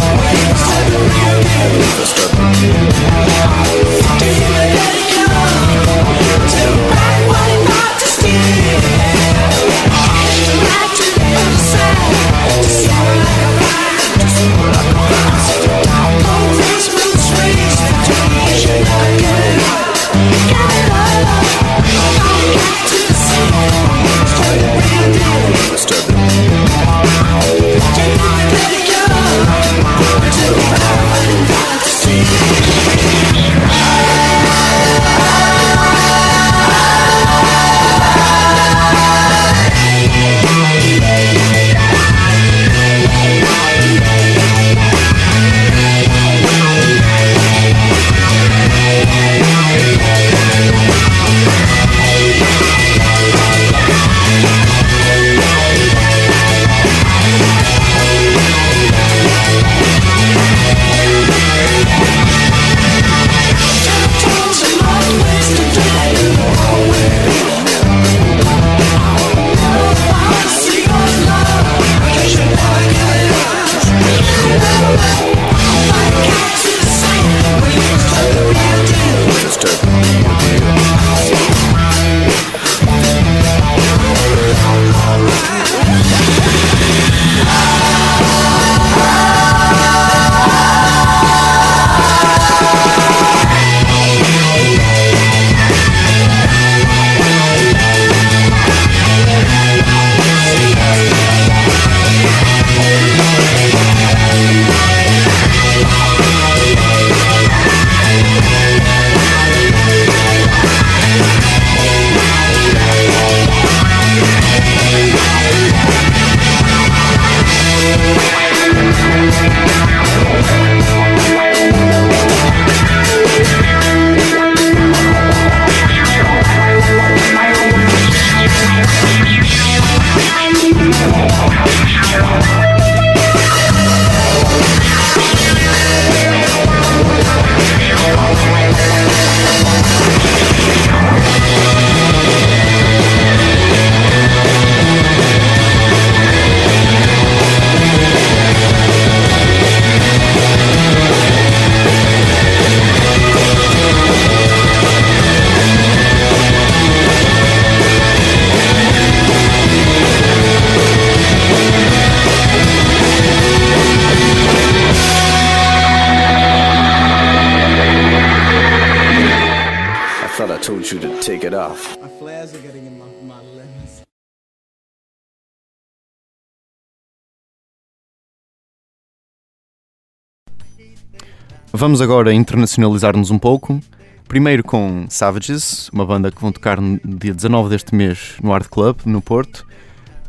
[181.93, 183.79] Vamos agora internacionalizar-nos um pouco.
[184.27, 188.67] Primeiro com Savages, uma banda que vão tocar no dia 19 deste mês no Art
[188.67, 189.63] Club, no Porto.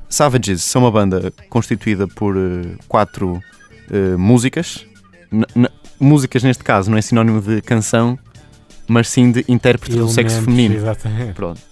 [0.06, 3.40] Savages são uma banda constituída por eh, quatro
[3.90, 4.84] eh, músicas.
[5.32, 8.18] N- músicas, neste caso, não é sinónimo de canção,
[8.86, 10.74] mas sim de intérprete do sexo feminino.
[10.74, 11.32] Exatamente.
[11.32, 11.62] Pronto.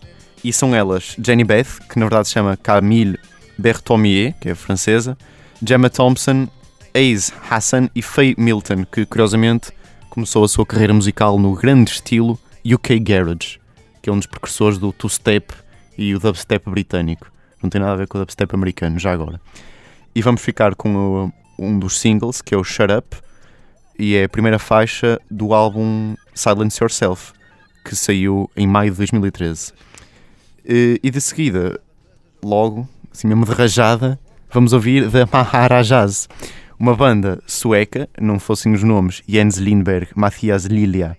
[0.42, 3.18] E são elas Jenny Beth, que na verdade se chama Camille
[3.58, 5.18] Berthomier, que é francesa,
[5.62, 6.48] Gemma Thompson,
[6.94, 9.70] Ace Hassan e Faye Milton, que curiosamente
[10.12, 13.58] começou a sua carreira musical no grande estilo UK Garage,
[14.02, 15.54] que é um dos precursores do two-step
[15.96, 17.32] e o dubstep britânico.
[17.62, 19.40] Não tem nada a ver com o dubstep americano, já agora.
[20.14, 23.16] E vamos ficar com o- um dos singles, que é o Shut Up,
[23.98, 27.32] e é a primeira faixa do álbum Silence Yourself,
[27.82, 29.72] que saiu em maio de 2013.
[30.68, 31.80] Eh, E de seguida,
[32.44, 34.18] logo, assim mesmo de rajada,
[34.50, 36.28] vamos ouvir The Maharajahs,
[36.82, 41.16] uma banda sueca, não fossem os nomes Jens Lindberg, Mathias Lilia,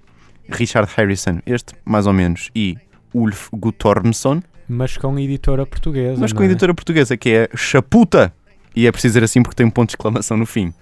[0.50, 2.78] Richard Harrison, este mais ou menos, e
[3.14, 6.20] Ulf Guttormsson, Mas com editora portuguesa.
[6.20, 6.48] mas com é?
[6.48, 8.34] editora portuguesa que é Chaputa,
[8.76, 10.74] e é preciso dizer assim porque tem um ponto de exclamação no fim.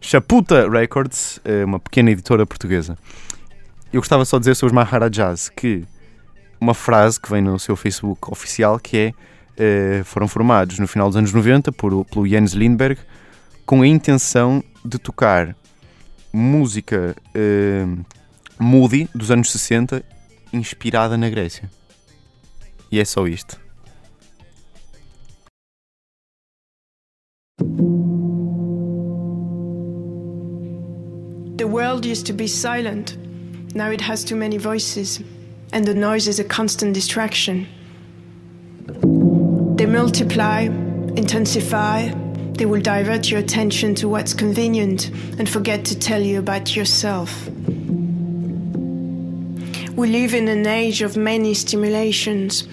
[0.00, 2.96] Chaputa Records, é uma pequena editora portuguesa.
[3.92, 5.82] Eu gostava só de dizer sobre os Maharajahs que
[6.60, 9.12] uma frase que vem no seu Facebook oficial que é
[9.56, 13.00] eh, foram formados no final dos anos 90 por, pelo Jens Lindberg
[13.66, 15.56] com a intenção de tocar
[16.32, 17.84] música eh,
[18.58, 20.04] moody dos anos 60
[20.52, 21.68] inspirada na Grécia.
[22.90, 23.60] E é só isto.
[31.56, 33.18] The world used to be silent.
[33.74, 35.20] Now it has too many voices,
[35.72, 37.66] and the noise is a constant distraction.
[39.76, 40.68] They multiply,
[41.16, 42.10] intensify,
[42.56, 47.48] they will divert your attention to what's convenient and forget to tell you about yourself.
[49.96, 52.66] We live in an age of many stimulations.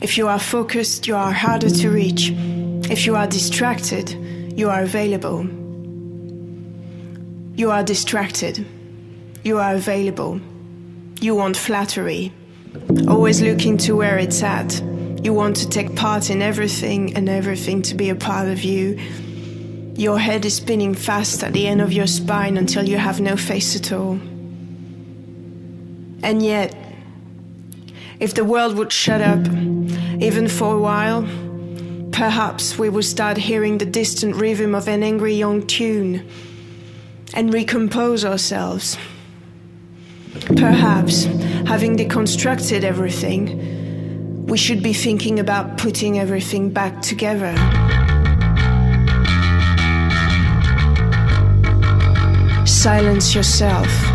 [0.00, 2.30] If you are focused, you are harder to reach.
[2.90, 4.10] If you are distracted,
[4.56, 5.46] you are available.
[7.56, 8.66] You are distracted.
[9.44, 10.40] You are available.
[11.20, 12.32] You want flattery.
[13.08, 14.82] Always looking to where it's at.
[15.22, 18.98] You want to take part in everything and everything to be a part of you.
[19.94, 23.36] Your head is spinning fast at the end of your spine until you have no
[23.36, 24.14] face at all.
[26.24, 26.74] And yet,
[28.18, 29.46] if the world would shut up,
[30.20, 31.22] even for a while,
[32.10, 36.28] perhaps we would start hearing the distant rhythm of an angry young tune
[37.32, 38.98] and recompose ourselves.
[40.56, 41.24] Perhaps,
[41.66, 43.81] having deconstructed everything,
[44.52, 47.56] we should be thinking about putting everything back together.
[52.66, 54.11] Silence yourself.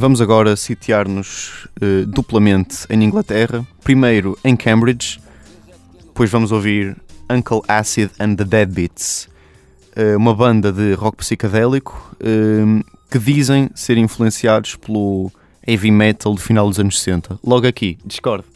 [0.00, 3.66] Vamos agora sitiar-nos eh, duplamente em Inglaterra.
[3.84, 5.20] Primeiro em Cambridge,
[6.06, 6.96] depois vamos ouvir
[7.30, 9.28] Uncle Acid and the Deadbeats,
[9.94, 15.30] eh, uma banda de rock psicadélico eh, que dizem ser influenciados pelo
[15.68, 17.38] heavy metal do final dos anos 60.
[17.44, 18.46] Logo aqui, discordo,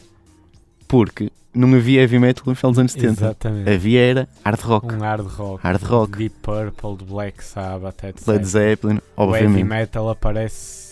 [0.87, 3.11] porque não havia heavy metal no final dos anos 70.
[3.23, 3.69] Exatamente.
[3.69, 5.63] Havia era hard rock, Um hard rock.
[5.63, 6.17] Hard rock.
[6.17, 8.27] Deep Purple, Black Sabbath, etc.
[8.29, 9.63] Led Zeppelin, O heavy obviamente.
[9.63, 10.84] metal aparece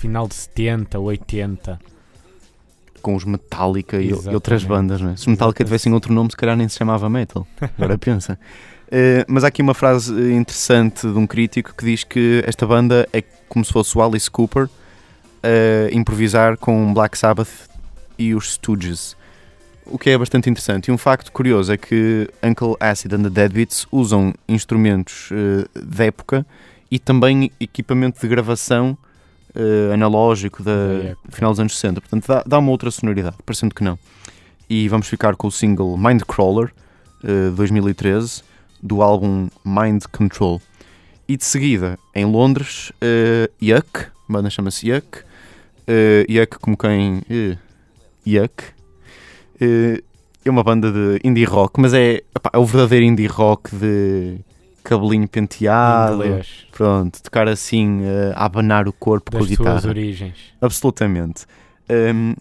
[0.00, 1.80] final de 70, 80.
[3.02, 5.16] com os Metallica e, e outras bandas, não é?
[5.16, 5.68] Se os Metallica Exatamente.
[5.68, 7.46] tivessem outro nome, se calhar nem se chamava metal.
[7.76, 8.38] Agora pensa.
[8.92, 12.66] Eh, mas há aqui uma frase eh, interessante de um crítico que diz que esta
[12.66, 14.68] banda é como se fosse o Alice Cooper
[15.44, 17.70] a improvisar com Black Sabbath
[18.18, 19.16] e os Stooges.
[19.86, 20.88] O que é bastante interessante.
[20.88, 26.04] E um facto curioso é que Uncle Acid and the Deadbeats usam instrumentos eh, de
[26.04, 26.44] época
[26.90, 28.98] e também equipamento de gravação
[29.54, 31.28] eh, analógico da, época.
[31.30, 32.00] final dos anos 60.
[32.00, 33.98] Portanto, dá, dá uma outra sonoridade, parecendo que não.
[34.68, 36.72] E vamos ficar com o single Mindcrawler,
[37.24, 38.42] eh, 2013,
[38.82, 40.60] do álbum Mind Control.
[41.28, 45.22] E de seguida, em Londres, eh, Yuck, a banda chama-se Yuck.
[45.86, 47.22] Eh, Yuck como quem...
[47.28, 47.56] eh,
[48.26, 48.64] Yuck.
[49.60, 50.02] Eh,
[50.44, 54.38] é uma banda de indie rock, mas é, epá, é o verdadeiro indie rock de
[54.90, 56.24] cabelinho penteado.
[56.24, 56.66] inglês.
[56.72, 59.88] Pronto, tocar assim, eh, a abanar o corpo com a Das suas guitarra.
[59.88, 60.34] origens.
[60.60, 61.46] Absolutamente.
[61.88, 62.34] Hum,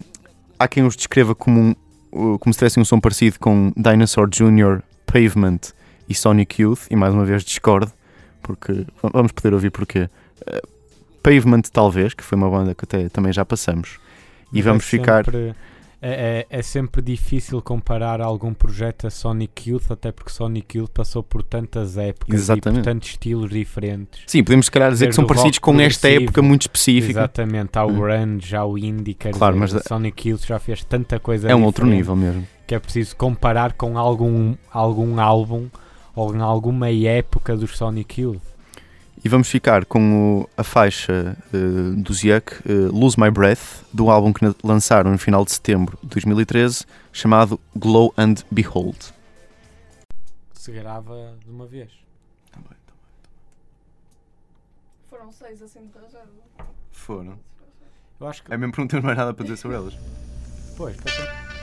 [0.57, 1.75] há quem os descreva como, um,
[2.33, 5.59] uh, como se tivessem um som parecido com Dinosaur Jr., Pavement
[6.07, 7.91] e Sonic Youth, e mais uma vez discordo,
[8.41, 10.09] porque vamos poder ouvir porquê.
[10.41, 10.67] Uh,
[11.21, 13.99] Pavement, talvez, que foi uma banda que até também já passamos.
[14.51, 15.25] E Mas vamos é ficar.
[16.01, 20.91] É, é, é sempre difícil comparar algum projeto a Sonic Youth, até porque Sonic Youth
[20.91, 22.83] passou por tantas épocas e Exatamente.
[22.83, 24.21] por tantos estilos diferentes.
[24.25, 27.19] Sim, podemos se calhar dizer que são parecidos com esta época muito específica.
[27.19, 27.99] Exatamente, há o Hum.
[27.99, 31.55] grunge, há o indie, quer Claro, dizer, mas- Sonic Youth já fez tanta coisa É
[31.55, 32.47] um outro nível mesmo.
[32.65, 35.67] que é preciso comparar com algum, algum álbum
[36.15, 38.41] ou em alguma época dos Sonic Youth.
[39.23, 41.57] E vamos ficar com o- a faixa eh,
[42.01, 46.07] do Ziak, eh, Lose My Breath, do álbum que lançaram no final de setembro de
[46.09, 48.97] 2013, chamado Glow and Behold.
[50.53, 51.89] Se grava de uma vez.
[55.09, 56.27] Foram seis assim de reserva.
[56.91, 57.37] Foram.
[58.21, 58.53] Eu acho que.
[58.53, 59.93] É mesmo por não ter mais nada para dizer sobre elas.
[60.77, 61.58] Pois, pode ser.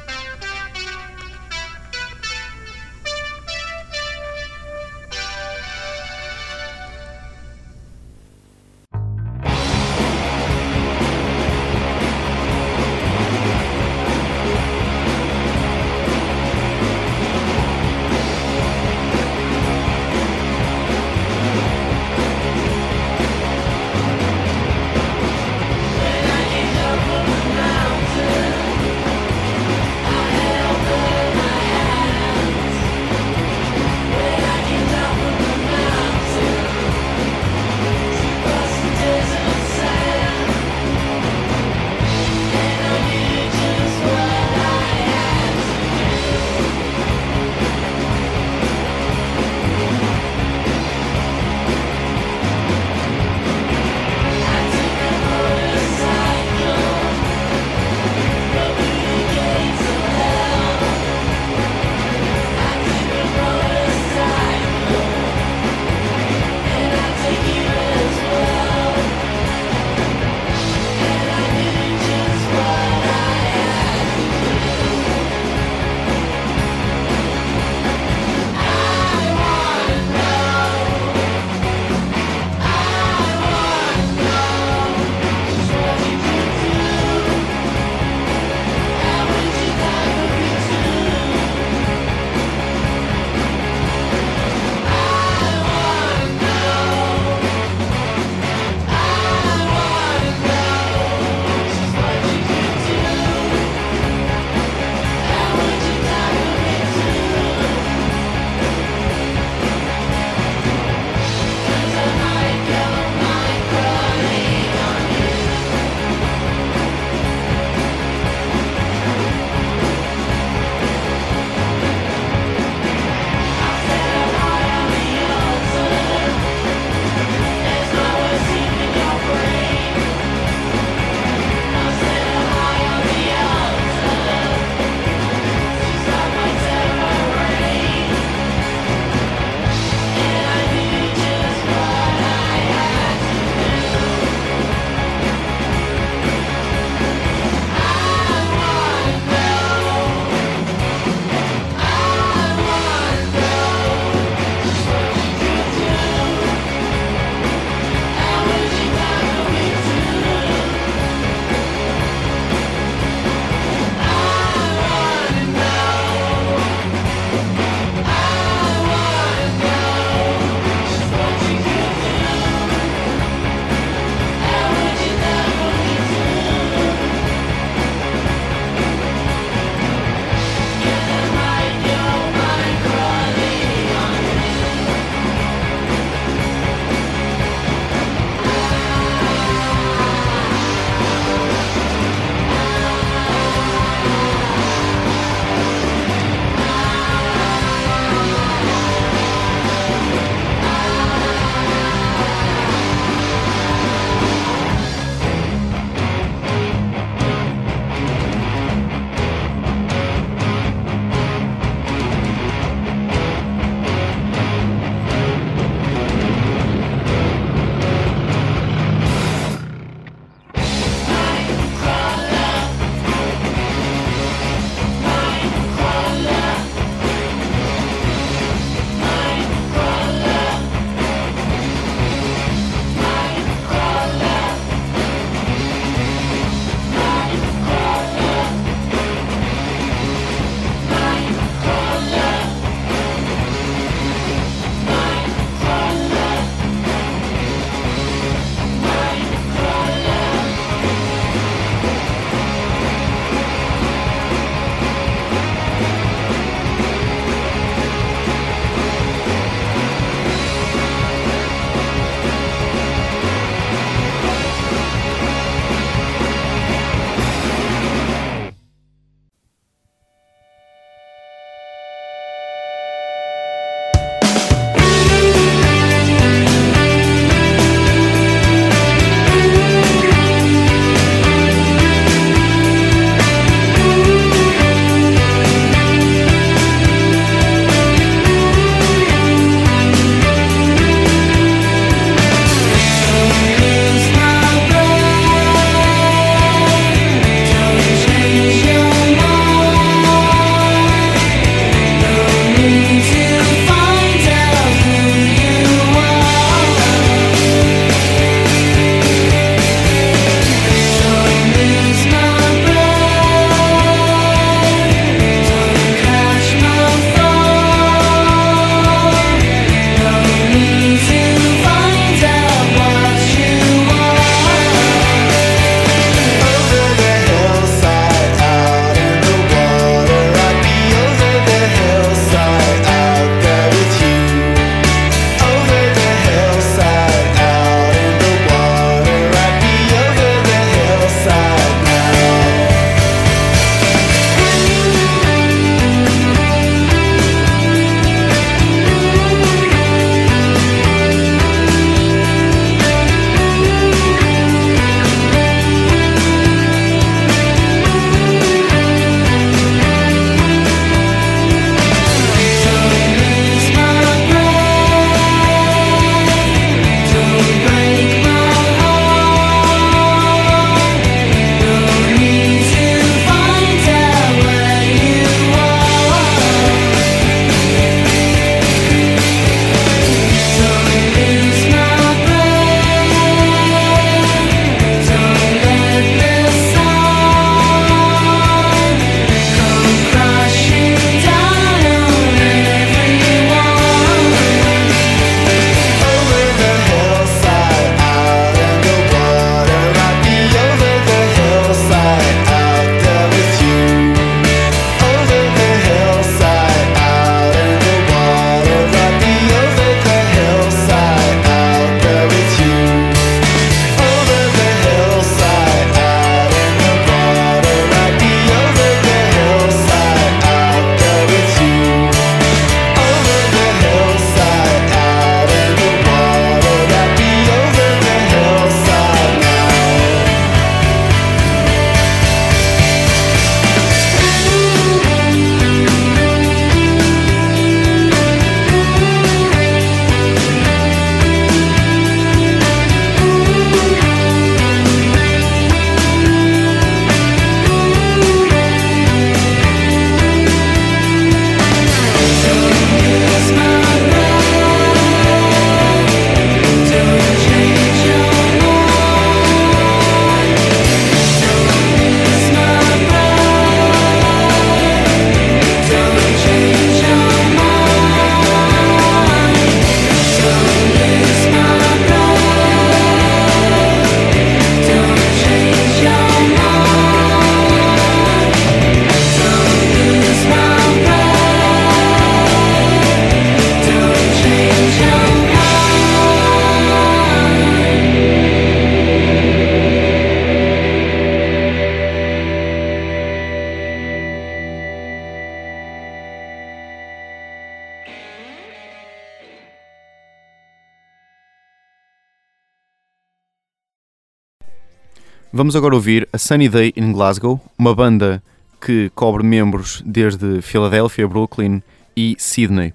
[505.56, 508.42] Vamos agora ouvir a Sunny Day in Glasgow, uma banda
[508.78, 511.82] que cobre membros desde Filadélfia, Brooklyn
[512.14, 512.92] e Sydney.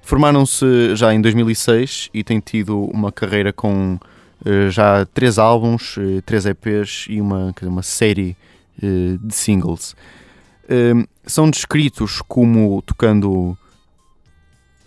[0.00, 3.98] Formaram-se já em 2006 e têm tido uma carreira com
[4.46, 8.34] eh, já três álbuns, eh, três EPs e uma, uma série
[8.82, 9.94] eh, de singles.
[10.70, 13.54] Eh, são descritos como tocando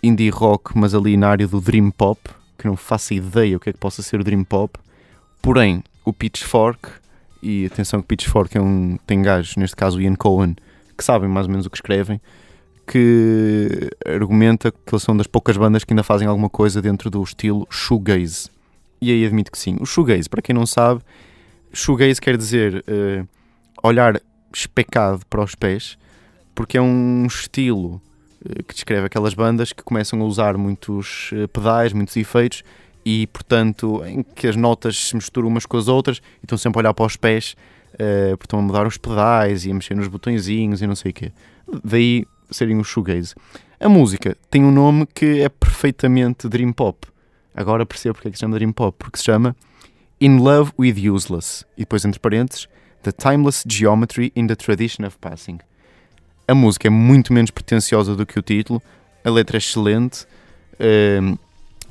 [0.02, 2.20] indie rock, mas ali na área do dream pop,
[2.58, 4.76] que não faço ideia o que é que possa ser o dream pop.
[5.40, 7.03] Porém, o Pitchfork,
[7.44, 10.56] e atenção que Pitchfork é um, tem gajos, neste caso Ian Cohen,
[10.96, 12.18] que sabem mais ou menos o que escrevem,
[12.86, 17.22] que argumenta que eles são das poucas bandas que ainda fazem alguma coisa dentro do
[17.22, 18.48] estilo shoegaze.
[19.00, 19.76] E aí admito que sim.
[19.80, 21.02] O shoegaze, para quem não sabe,
[21.72, 23.24] shoegaze quer dizer eh,
[23.82, 24.20] olhar
[24.52, 25.98] especado para os pés,
[26.54, 28.00] porque é um estilo
[28.44, 32.62] eh, que descreve aquelas bandas que começam a usar muitos eh, pedais, muitos efeitos
[33.04, 36.78] e, portanto, em que as notas se misturam umas com as outras e estão sempre
[36.78, 37.54] a olhar para os pés,
[37.98, 41.10] eh, porque estão a mudar os pedais e a mexer nos botõezinhos e não sei
[41.10, 41.32] o quê.
[41.84, 43.34] Daí serem os shoegaze.
[43.78, 47.06] A música tem um nome que é perfeitamente dream pop.
[47.54, 49.54] Agora percebo porque é que se chama dream pop, porque se chama
[50.20, 52.66] In Love with Useless e depois entre parênteses
[53.02, 55.58] The Timeless Geometry in the Tradition of Passing.
[56.48, 58.82] A música é muito menos pretenciosa do que o título,
[59.24, 60.26] a letra é excelente,
[60.78, 61.36] ehm,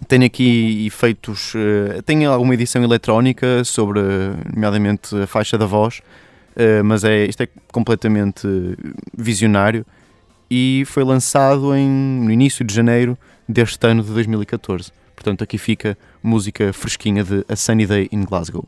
[0.08, 4.00] tem aqui efeitos, eh, tem alguma edição eletrónica sobre,
[4.54, 6.02] nomeadamente, a faixa da voz,
[6.56, 8.48] eh, mas é, isto é completamente
[9.18, 9.86] visionário
[10.50, 13.18] e foi lançado em, no início de janeiro
[13.48, 14.92] deste ano de 2014.
[15.16, 18.68] Portanto, aqui fica música fresquinha de A Sunny Day in Glasgow.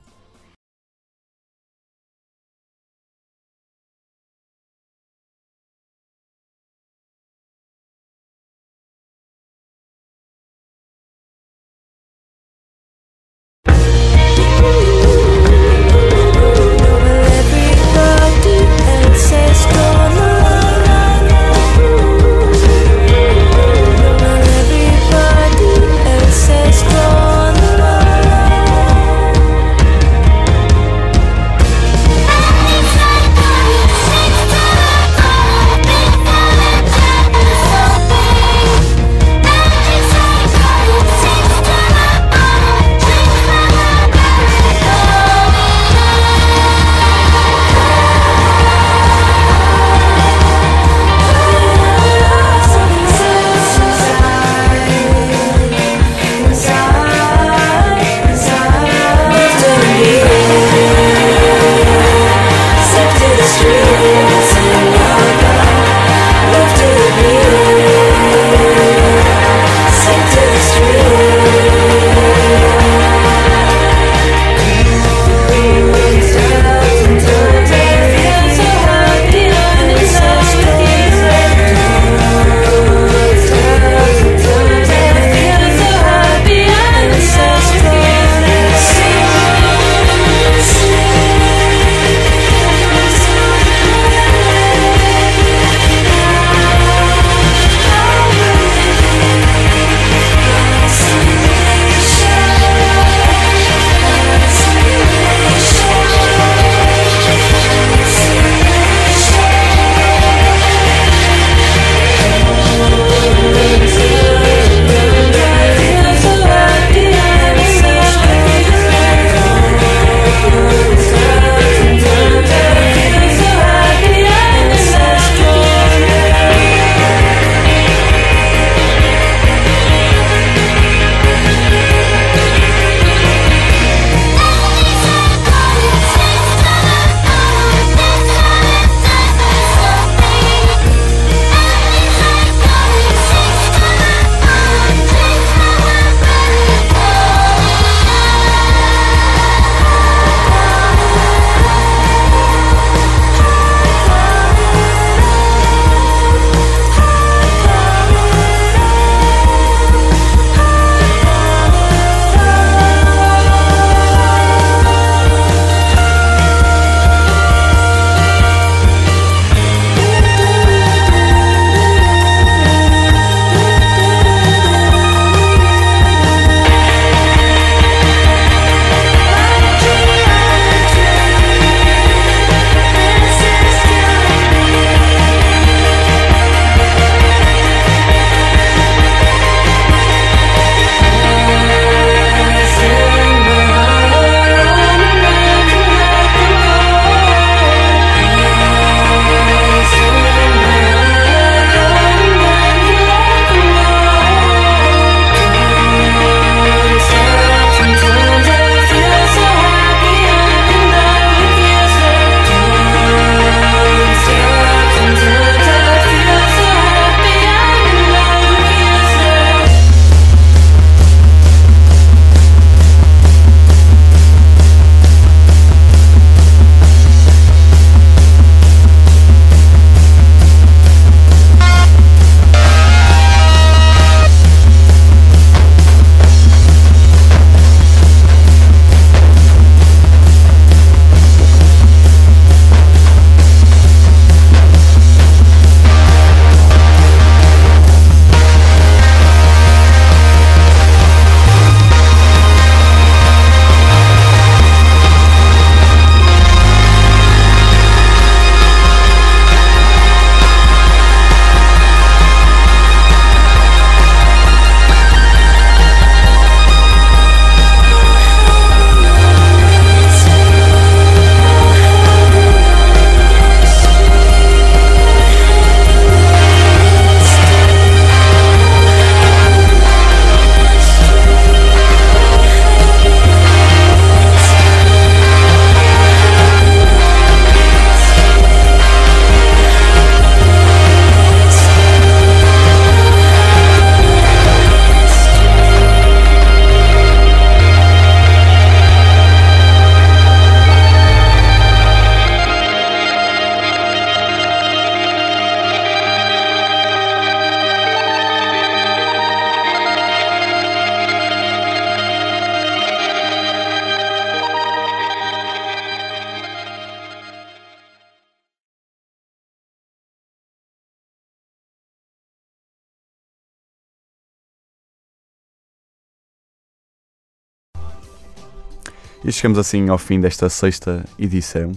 [329.27, 331.71] E chegamos assim ao fim desta sexta edição.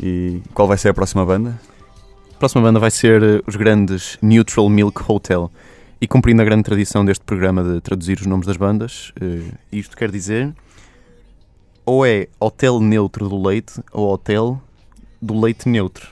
[0.00, 1.60] E qual vai ser a próxima banda?
[2.32, 5.50] A próxima banda vai ser eh, os grandes Neutral Milk Hotel.
[6.00, 9.96] E cumprindo a grande tradição deste programa de traduzir os nomes das bandas, eh, isto
[9.96, 10.54] quer dizer
[11.84, 14.62] ou é Hotel Neutro do Leite ou Hotel
[15.20, 16.08] do Leite Neutro.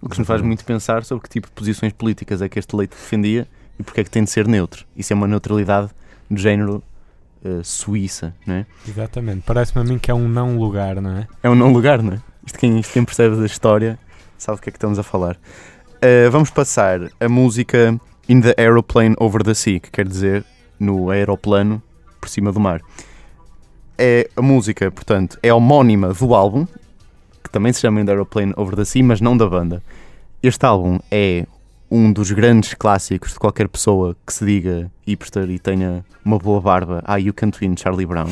[0.00, 2.74] O que nos faz muito pensar sobre que tipo de posições políticas é que este
[2.74, 3.46] leite defendia
[3.78, 4.84] e porque é que tem de ser neutro.
[4.96, 5.90] Isso é uma neutralidade
[6.28, 6.82] do género
[7.44, 8.66] eh, suíça, não é?
[8.86, 9.42] Exatamente.
[9.44, 11.26] Parece-me a mim que é um não lugar, não é?
[11.42, 12.20] É um não lugar, não é?
[12.46, 13.98] Isto quem, isto quem percebe da história
[14.38, 15.36] sabe do que é que estamos a falar.
[15.96, 17.98] Uh, vamos passar a música
[18.28, 20.44] In the Aeroplane Over the Sea, que quer dizer
[20.78, 21.82] no aeroplano
[22.20, 22.80] por cima do mar.
[23.98, 26.66] É a música, portanto, é homónima do álbum,
[27.42, 29.82] que também se chama In the Aeroplane Over the Sea, mas não da banda.
[30.42, 31.46] Este álbum é
[31.94, 36.60] um dos grandes clássicos de qualquer pessoa que se diga hipster e tenha uma boa
[36.60, 37.02] barba.
[37.04, 38.30] Ah, You Can't Win, Charlie Brown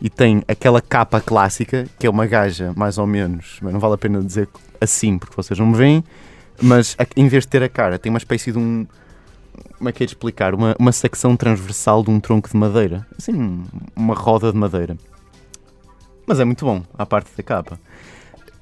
[0.00, 3.98] e tem aquela capa clássica, que é uma gaja, mais ou menos, não vale a
[3.98, 4.48] pena dizer
[4.80, 6.04] assim, porque vocês não me veem,
[6.60, 8.86] mas em vez de ter a cara, tem uma espécie de um.
[9.78, 10.54] Como é que é de explicar?
[10.54, 13.06] Uma, uma secção transversal de um tronco de madeira.
[13.18, 13.64] Assim, um-
[13.94, 14.96] uma roda de madeira.
[16.26, 17.78] Mas é muito bom, à parte da capa.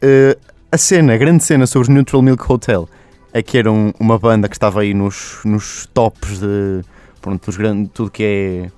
[0.02, 0.36] Eh,
[0.72, 2.88] a cena, a grande cena sobre os Neutral Milk Hotel
[3.32, 6.82] é que eram uma banda que estava aí nos, nos tops de.
[7.20, 8.70] Pronto, dos grandes, tudo que é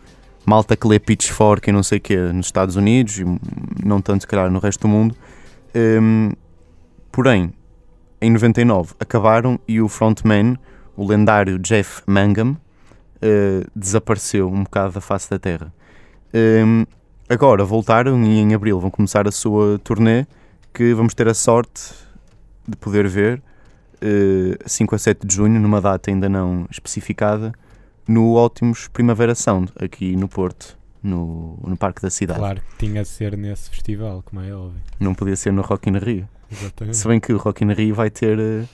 [0.45, 3.25] malta que lê Pitchfork e não sei o quê nos Estados Unidos e
[3.85, 5.15] não tanto se calhar no resto do mundo.
[5.75, 6.33] Hum,
[7.11, 7.53] porém,
[8.21, 10.57] em 99 acabaram e o frontman,
[10.97, 12.57] o lendário Jeff Mangum,
[13.21, 15.73] eh, desapareceu um bocado da face da Terra.
[16.35, 16.85] Hum,
[17.29, 20.27] agora voltaram e em abril vão começar a sua turnê
[20.75, 21.95] que vamos ter a sorte
[22.67, 23.41] de poder ver
[24.03, 27.53] eh, 5 a 7 de junho, numa data ainda não especificada,
[28.07, 32.39] no Ótimos Primavera Sound, aqui no Porto, no, no Parque da Cidade.
[32.41, 34.81] Claro que tinha de ser nesse festival, como é óbvio.
[34.99, 36.29] Não podia ser no Rock in Rio.
[36.51, 36.97] Exatamente.
[36.97, 38.39] Se bem que o Rock in Rio vai ter.
[38.39, 38.65] eh,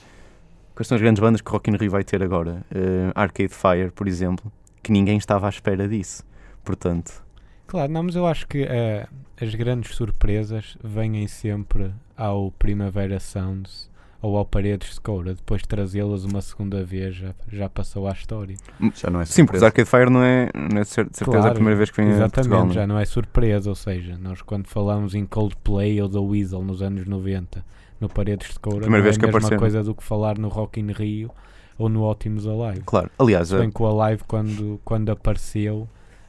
[0.75, 2.61] Quais são as grandes bandas que o Rock in Rio vai ter agora?
[2.71, 4.51] Eh, Arcade Fire, por exemplo,
[4.81, 6.23] que ninguém estava à espera disso.
[6.63, 7.23] Portanto,
[7.67, 9.05] Claro, não, mas eu acho que eh,
[9.39, 13.88] as grandes surpresas vêm sempre ao Primavera Sounds
[14.21, 15.33] ou ao Paredes de Coura.
[15.33, 18.55] Depois de trazê-las uma segunda vez já, já passou à história.
[18.95, 19.65] Já não é sim, porque surpresa.
[19.67, 21.97] Arcade Fire não é, não é de cer- de certeza a Claro, primeira vez que
[21.97, 22.63] vem a Exatamente, Portugal.
[22.65, 22.73] não é?
[22.73, 23.69] já não é surpresa.
[23.69, 27.63] Ou seja, nós quando falamos em Coldplay ou The Weasel nos anos 90
[28.01, 29.59] no Paredes de Coura, Primeira não vez é que a mesma apareceram.
[29.59, 31.31] coisa do que falar no Rock in Rio
[31.77, 32.81] ou no Ótimos Alive.
[32.85, 35.87] Claro, aliás, Se a- bem que o Alive, quando, quando apareceu,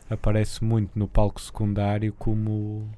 [0.09, 2.89] aparece muito no palco secundário como,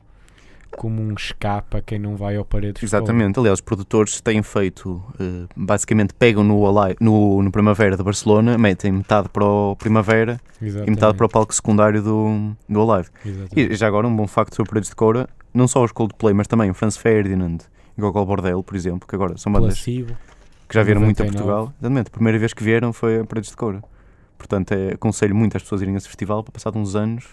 [0.77, 3.03] como um escape a quem não vai ao Paredes de Coura.
[3.05, 6.65] Exatamente, aliás, os produtores têm feito, eh, basicamente pegam no,
[7.01, 11.17] no, no Primavera de Barcelona, metem metade para o Primavera e metade Exatamente.
[11.17, 13.11] para o palco secundário do, do Alive.
[13.25, 13.73] Exatamente.
[13.73, 16.47] E já agora um bom facto sobre Paredes de Coura, não só os Coldplay, mas
[16.47, 17.59] também o Franz Ferdinand
[17.97, 20.17] e Gogol Bordello, por exemplo, que agora são bandas Placebo.
[20.69, 21.37] que já vieram muito a 99.
[21.37, 21.75] Portugal.
[21.81, 23.83] Exatamente, a primeira vez que vieram foi a Paredes de Coura.
[24.39, 27.27] Portanto, é, aconselho muito as pessoas a irem a esse festival para, passado uns anos,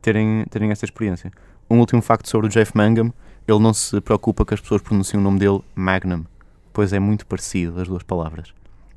[0.00, 1.30] terem, terem essa experiência.
[1.72, 3.10] Um último facto sobre o Jeff Mangum,
[3.48, 6.26] ele não se preocupa que as pessoas pronunciem o nome dele Magnum,
[6.70, 8.52] pois é muito parecido as duas palavras.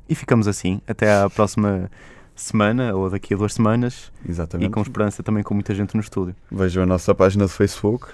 [0.06, 1.90] E ficamos assim, até à próxima
[2.34, 4.68] semana, ou daqui a duas semanas, Exatamente.
[4.68, 6.36] e com esperança também com muita gente no estúdio.
[6.52, 8.08] Vejam a nossa página de Facebook.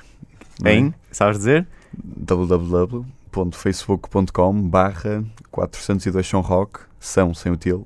[0.64, 0.74] é?
[0.74, 1.66] Em, sabes dizer?
[1.93, 7.84] www.facebook.com barra 402 São Rock, São sem o til,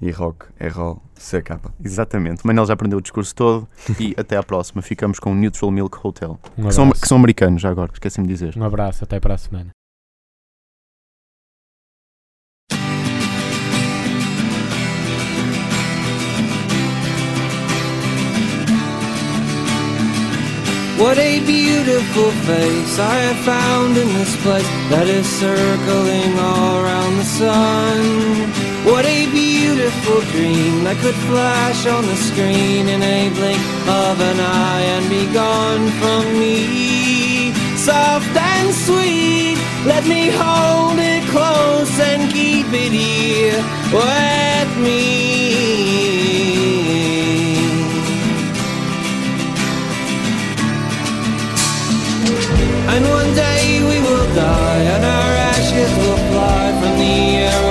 [0.00, 1.60] e Rock, R-O-C-K.
[1.82, 2.44] Exatamente.
[2.44, 3.68] O Manel já aprendeu o discurso todo
[3.98, 4.82] e até à próxima.
[4.82, 6.38] Ficamos com o Neutral Milk Hotel.
[6.56, 7.02] Um que, são, abraço.
[7.02, 8.54] que são americanos já agora, esqueci-me de dizer.
[8.56, 9.70] Um abraço, até para a semana.
[20.98, 27.18] What a beautiful face I have found in this place that is circling all around
[27.18, 28.75] the sun.
[28.86, 34.38] What a beautiful dream that could flash on the screen in a blink of an
[34.38, 37.50] eye and be gone from me.
[37.74, 39.58] Soft and sweet,
[39.90, 43.58] let me hold it close and keep it here
[43.90, 45.26] with me.
[52.94, 57.14] And one day we will die and our ashes will fly from the
[57.50, 57.65] aeroplane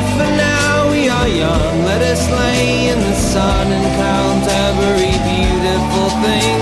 [0.00, 5.12] But for now we are young, let us lay in the sun and count every
[5.28, 6.59] beautiful thing